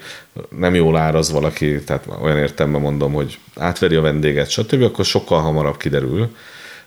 [0.60, 5.42] nem jól áraz valaki, tehát olyan értemben mondom, hogy átveri a vendéget, stb., akkor sokkal
[5.42, 6.36] hamarabb kiderül,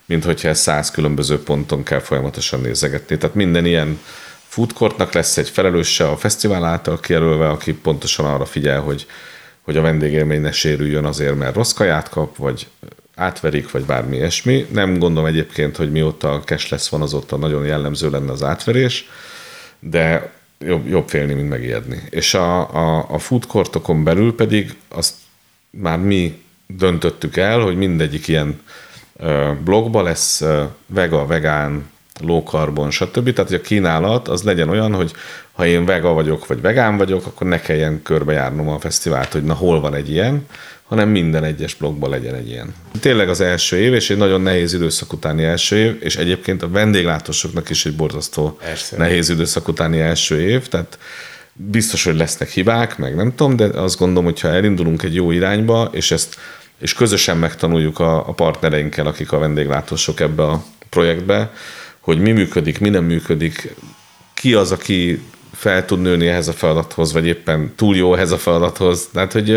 [0.06, 3.18] mint hogyha ezt száz különböző ponton kell folyamatosan nézegetni.
[3.18, 3.98] Tehát minden ilyen
[4.46, 9.06] foodcourtnak lesz egy felelőse a fesztivál által kijelölve, aki pontosan arra figyel, hogy,
[9.60, 12.66] hogy a vendégélmény ne sérüljön azért, mert rossz kaját kap, vagy
[13.14, 14.66] átverik, vagy bármi ilyesmi.
[14.72, 19.08] Nem gondolom egyébként, hogy mióta a cashless van, azóta nagyon jellemző lenne az átverés,
[19.78, 22.02] de jobb, jobb félni, mint megijedni.
[22.10, 25.14] És a, a, a food courtokon belül pedig azt
[25.70, 28.60] már mi döntöttük el, hogy mindegyik ilyen
[29.64, 30.44] blogba lesz
[30.86, 31.90] vega, vegán,
[32.20, 33.32] low carbon, stb.
[33.32, 35.12] Tehát, hogy a kínálat az legyen olyan, hogy
[35.52, 39.54] ha én vega vagyok, vagy vegán vagyok, akkor ne kelljen körbejárnom a fesztivált, hogy na
[39.54, 40.46] hol van egy ilyen,
[40.86, 42.74] hanem minden egyes blogban legyen egy ilyen.
[43.00, 46.68] Tényleg az első év, és egy nagyon nehéz időszak utáni első év, és egyébként a
[46.68, 48.96] vendéglátósoknak is egy borzasztó Persze.
[48.96, 50.98] nehéz időszak utáni első év, tehát
[51.52, 55.30] biztos, hogy lesznek hibák, meg nem tudom, de azt gondolom, hogy ha elindulunk egy jó
[55.30, 56.36] irányba, és ezt
[56.78, 61.52] és közösen megtanuljuk a, a partnereinkkel, akik a vendéglátósok ebbe a projektbe,
[62.00, 63.74] hogy mi működik, mi nem működik,
[64.34, 65.22] ki az, aki
[65.52, 69.08] fel tud nőni ehhez a feladathoz, vagy éppen túl jó ehhez a feladathoz.
[69.12, 69.50] Tehát, hogy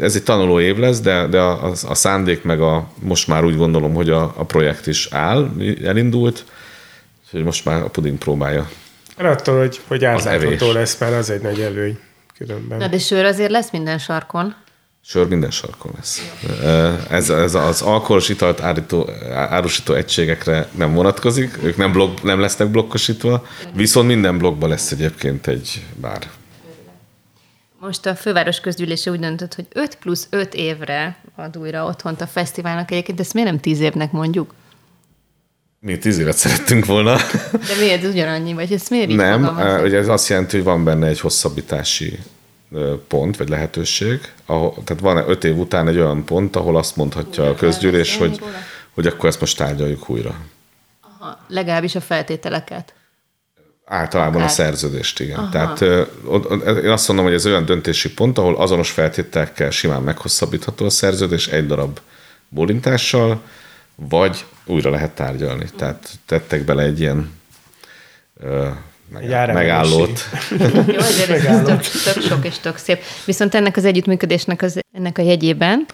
[0.00, 3.56] ez egy tanuló év lesz, de, de a, a szándék meg a, most már úgy
[3.56, 5.50] gondolom, hogy a, a projekt is áll,
[5.84, 6.44] elindult,
[7.30, 8.68] hogy most már a puding próbálja.
[9.16, 11.98] Attól, hogy, hogy átlátható lesz, mert az egy nagy előny
[12.36, 12.78] különben.
[12.78, 14.54] Na de sör azért lesz minden sarkon.
[15.04, 16.32] Sör minden sarkon lesz.
[17.10, 22.68] Ez, ez az alkoholos italt árító, árusító egységekre nem vonatkozik, ők nem, blog, nem lesznek
[22.68, 26.30] blokkosítva, viszont minden blogban lesz egyébként egy bár.
[27.80, 32.26] Most a főváros közgyűlése úgy döntött, hogy 5 plusz 5 évre ad újra otthont a
[32.26, 34.54] fesztiválnak egyébként, ezt miért nem 10 évnek mondjuk?
[35.80, 37.16] Mi tíz évet szerettünk volna.
[37.52, 38.52] De miért ugyanannyi?
[38.52, 42.18] Vagy ezt miért Nem, ugye ez azt jelenti, hogy van benne egy hosszabbítási
[43.08, 44.20] pont, vagy lehetőség.
[44.46, 48.40] Ahol, tehát van öt év után egy olyan pont, ahol azt mondhatja a közgyűlés, hogy,
[48.94, 50.34] hogy akkor ezt most tárgyaljuk újra.
[51.00, 52.94] Aha, legalábbis a feltételeket.
[53.88, 54.48] Általában Akár.
[54.48, 55.38] a szerződést, igen.
[55.38, 55.48] Aha.
[55.48, 55.80] Tehát
[56.82, 61.46] én azt mondom, hogy ez olyan döntési pont, ahol azonos feltételekkel simán meghosszabbítható a szerződés
[61.46, 61.98] egy darab
[62.48, 63.42] bólintással,
[63.94, 65.66] vagy újra lehet tárgyalni.
[65.76, 67.30] Tehát tettek bele egy ilyen
[69.08, 70.20] meg, megállót.
[70.86, 71.80] Jó, azért ez tök,
[72.14, 73.02] tök sok és tök szép.
[73.24, 75.86] Viszont ennek az együttműködésnek az, ennek a jegyében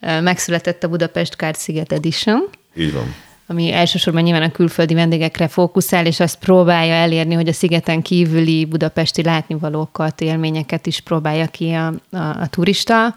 [0.00, 2.48] megszületett a Budapest Card Sziget Edition.
[2.76, 3.14] Így van
[3.46, 8.64] ami elsősorban nyilván a külföldi vendégekre fókuszál, és azt próbálja elérni, hogy a szigeten kívüli
[8.64, 13.16] budapesti látnivalókat, élményeket is próbálja ki a, a, a turista.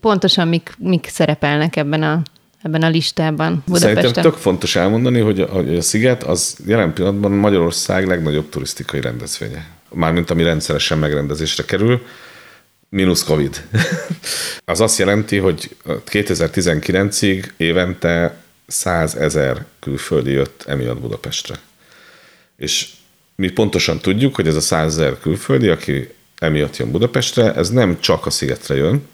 [0.00, 2.22] Pontosan mik, mik szerepelnek ebben a
[2.62, 3.94] ebben a listában Budapesten.
[3.96, 9.00] Szerintem tök fontos elmondani, hogy a, hogy a sziget az jelen pillanatban Magyarország legnagyobb turisztikai
[9.00, 9.66] rendezvénye.
[9.90, 12.02] Mármint ami rendszeresen megrendezésre kerül,
[12.88, 13.62] mínusz Covid.
[14.64, 18.36] az azt jelenti, hogy 2019-ig évente
[18.66, 21.54] 100 ezer külföldi jött emiatt Budapestre.
[22.56, 22.88] És
[23.34, 28.00] mi pontosan tudjuk, hogy ez a 100 ezer külföldi, aki emiatt jön Budapestre, ez nem
[28.00, 29.08] csak a szigetre jön,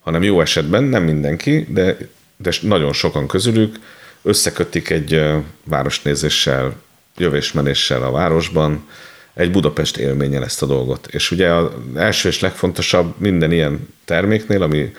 [0.00, 1.96] hanem jó esetben, nem mindenki, de,
[2.36, 3.76] de nagyon sokan közülük
[4.22, 5.22] összekötik egy
[5.64, 6.74] városnézéssel,
[7.16, 8.88] jövésmenéssel a városban,
[9.34, 11.06] egy Budapest élménye ezt a dolgot.
[11.06, 14.92] És ugye az első és legfontosabb minden ilyen terméknél, ami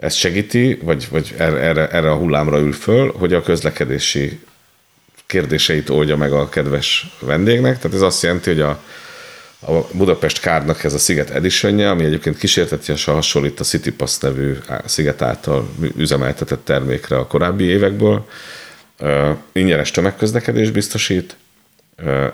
[0.00, 4.40] ezt segíti, vagy, vagy erre, erre a hullámra ül föl, hogy a közlekedési
[5.26, 7.76] kérdéseit oldja meg a kedves vendégnek.
[7.76, 8.82] Tehát ez azt jelenti, hogy a,
[9.60, 14.56] a Budapest Kárnak ez a Sziget edition ami egyébként kísértetiesen hasonlít a City Pass nevű
[14.84, 18.26] Sziget által üzemeltetett termékre a korábbi évekből.
[19.52, 21.36] ingyenes tömegközlekedés biztosít,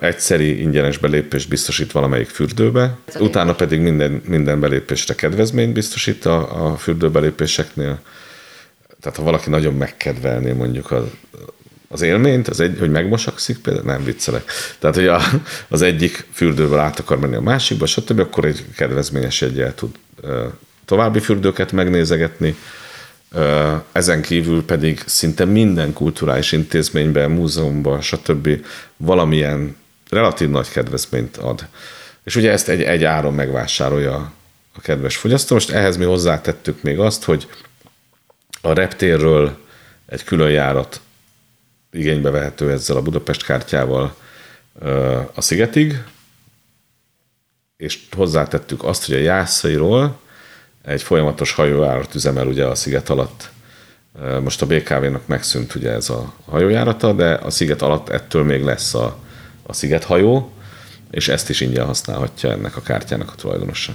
[0.01, 6.77] egyszeri ingyenes belépést biztosít valamelyik fürdőbe, utána pedig minden, minden belépésre kedvezményt biztosít a, a
[6.77, 7.99] fürdőbelépéseknél.
[9.01, 11.05] Tehát ha valaki nagyon megkedvelné mondjuk az,
[11.89, 14.45] az élményt, az egy, hogy megmosakszik, például nem viccelek.
[14.79, 15.21] Tehát, hogy a,
[15.69, 19.91] az egyik fürdőből át akar menni a másikba, stb., akkor egy kedvezményes egyel tud
[20.85, 22.57] további fürdőket megnézegetni,
[23.93, 28.49] ezen kívül pedig szinte minden kulturális intézményben, múzeumban, stb.
[28.97, 29.77] valamilyen
[30.11, 31.67] relatív nagy kedvezményt ad.
[32.25, 34.33] És ugye ezt egy, egy áron megvásárolja
[34.73, 35.55] a kedves fogyasztó.
[35.55, 37.49] Most ehhez mi hozzátettük még azt, hogy
[38.61, 39.59] a reptérről
[40.07, 41.01] egy külön járat
[41.93, 44.17] igénybe vehető ezzel a Budapest kártyával
[45.35, 46.03] a szigetig,
[47.77, 50.19] és hozzátettük azt, hogy a Jászairól
[50.87, 53.51] egy folyamatos hajóárat üzemel ugye a sziget alatt
[54.43, 58.95] Most a BKV-nak megszűnt ugye ez a hajójárata, de a sziget alatt ettől még lesz
[58.95, 59.19] a,
[59.63, 60.53] a szigethajó,
[61.11, 63.95] és ezt is ingyen használhatja ennek a kártyának a tulajdonosa.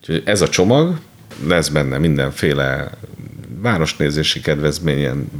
[0.00, 0.98] Úgyhogy ez a csomag,
[1.46, 2.90] lesz benne mindenféle
[3.60, 5.30] városnézési kedvezményen,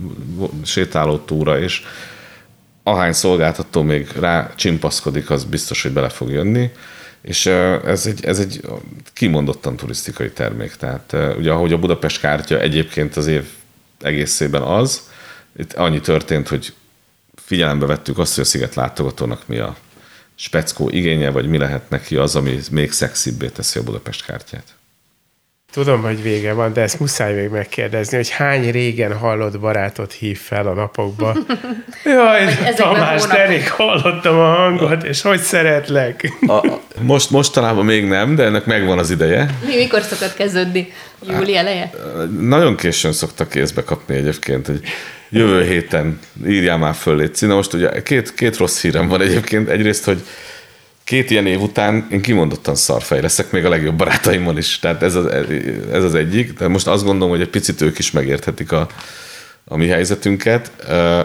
[0.65, 1.83] sétáló túra, és
[2.83, 6.71] ahány szolgáltató még rá csimpaszkodik, az biztos, hogy bele fog jönni.
[7.25, 8.61] És ez egy, ez egy
[9.13, 10.75] kimondottan turisztikai termék.
[10.75, 13.45] Tehát ugye ahogy a Budapest kártya egyébként az év
[14.01, 15.11] egészében az,
[15.57, 16.75] itt annyi történt, hogy
[17.35, 19.77] figyelembe vettük azt, hogy a sziget látogatónak mi a
[20.35, 24.75] speckó igénye, vagy mi lehet neki az, ami még szexibbé teszi a Budapest kártyát.
[25.75, 30.39] Tudom, hogy vége van, de ezt muszáj még megkérdezni, hogy hány régen hallott barátot hív
[30.39, 31.37] fel a napokba.
[32.05, 36.33] Jaj, Tamás, de rég hallottam a hangot, és hogy szeretlek.
[36.47, 36.67] A,
[37.01, 39.51] most, mostanában még nem, de ennek megvan az ideje.
[39.67, 40.93] Mi, mikor szokott kezdődni?
[41.29, 41.91] Júli eleje?
[42.41, 44.81] Nagyon későn szoktak kézbe kapni egyébként, hogy
[45.31, 49.69] jövő héten írjál már föl, légy Na most ugye két, két rossz hírem van egyébként.
[49.69, 50.23] Egyrészt, hogy
[51.05, 54.79] két ilyen év után én kimondottan szarfej leszek, még a legjobb barátaimmal is.
[54.79, 55.27] Tehát ez az,
[55.93, 56.53] ez az egyik.
[56.53, 58.89] De most azt gondolom, hogy egy picit ők is megérthetik a,
[59.65, 60.71] a mi helyzetünket.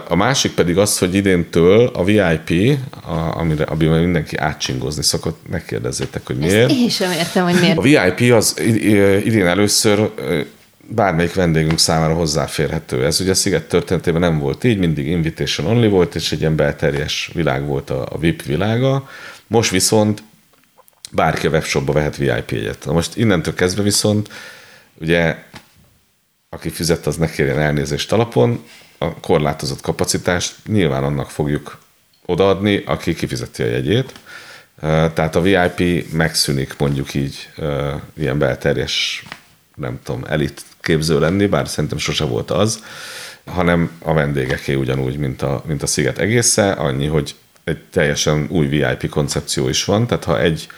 [0.08, 6.26] A másik pedig az, hogy idéntől a VIP, a, amire, amiben mindenki átcsingozni szokott, megkérdezzétek,
[6.26, 6.70] hogy miért.
[6.70, 7.78] Ezt én sem értem, hogy miért.
[7.78, 8.54] A VIP az
[9.24, 10.10] idén először
[10.94, 13.04] bármelyik vendégünk számára hozzáférhető.
[13.04, 16.56] Ez ugye a Sziget történetében nem volt így, mindig invitation only volt, és egy ilyen
[16.56, 19.08] belterjes világ volt a, a VIP világa.
[19.46, 20.22] Most viszont
[21.10, 22.84] bárki a webshopba vehet VIP jegyet.
[22.84, 24.28] Na most innentől kezdve viszont
[25.00, 25.36] ugye
[26.52, 28.64] aki fizet, az ne kérjen elnézést alapon,
[28.98, 31.78] a korlátozott kapacitást nyilván annak fogjuk
[32.26, 34.12] odaadni, aki kifizeti a jegyét.
[34.80, 37.48] Tehát a VIP megszűnik mondjuk így
[38.16, 39.24] ilyen belterjes,
[39.80, 42.84] nem tudom, elit képző lenni, bár szerintem sose volt az,
[43.46, 48.66] hanem a vendégeké ugyanúgy, mint a, mint a sziget egésze, annyi, hogy egy teljesen új
[48.66, 50.68] VIP koncepció is van, tehát ha egy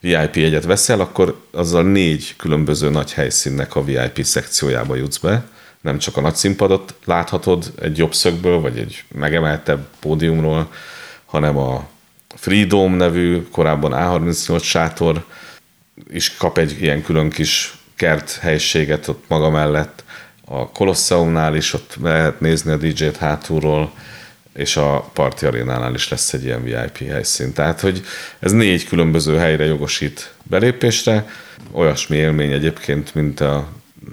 [0.00, 5.44] VIP egyet veszel, akkor azzal négy különböző nagy helyszínnek a VIP szekciójába jutsz be.
[5.80, 10.70] Nem csak a nagy színpadot láthatod egy jobb szögből, vagy egy megemeltebb pódiumról,
[11.24, 11.88] hanem a
[12.34, 15.24] Freedom nevű, korábban A38 sátor
[16.10, 20.04] is kap egy ilyen külön kis kert helységet ott maga mellett.
[20.44, 23.92] A Colosseumnál is ott lehet nézni a DJ-t hátulról,
[24.54, 27.52] és a Parti Arénánál is lesz egy ilyen VIP helyszín.
[27.52, 28.02] Tehát, hogy
[28.38, 31.28] ez négy különböző helyre jogosít belépésre.
[31.72, 33.68] Olyasmi élmény egyébként, mint a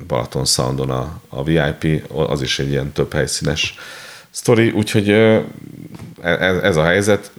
[0.07, 3.75] Balaton Soundon a, a VIP, az is egy ilyen több helyszínes
[4.29, 5.09] sztori, úgyhogy
[6.23, 7.31] e, e, ez a helyzet.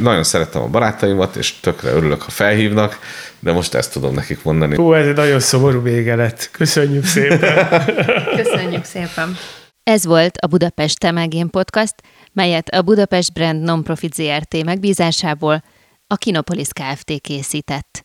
[0.00, 2.98] Nagyon szerettem a barátaimat, és tökre örülök, ha felhívnak,
[3.38, 4.76] de most ezt tudom nekik mondani.
[4.76, 6.48] Hú, ez egy nagyon szomorú vége lett.
[6.52, 7.84] Köszönjük szépen!
[8.42, 9.36] Köszönjük szépen!
[9.82, 11.94] Ez volt a Budapest Temegén Podcast,
[12.32, 15.62] melyet a Budapest Brand Nonprofit ZRT megbízásából
[16.06, 17.20] a Kinopolis Kft.
[17.20, 18.04] készített.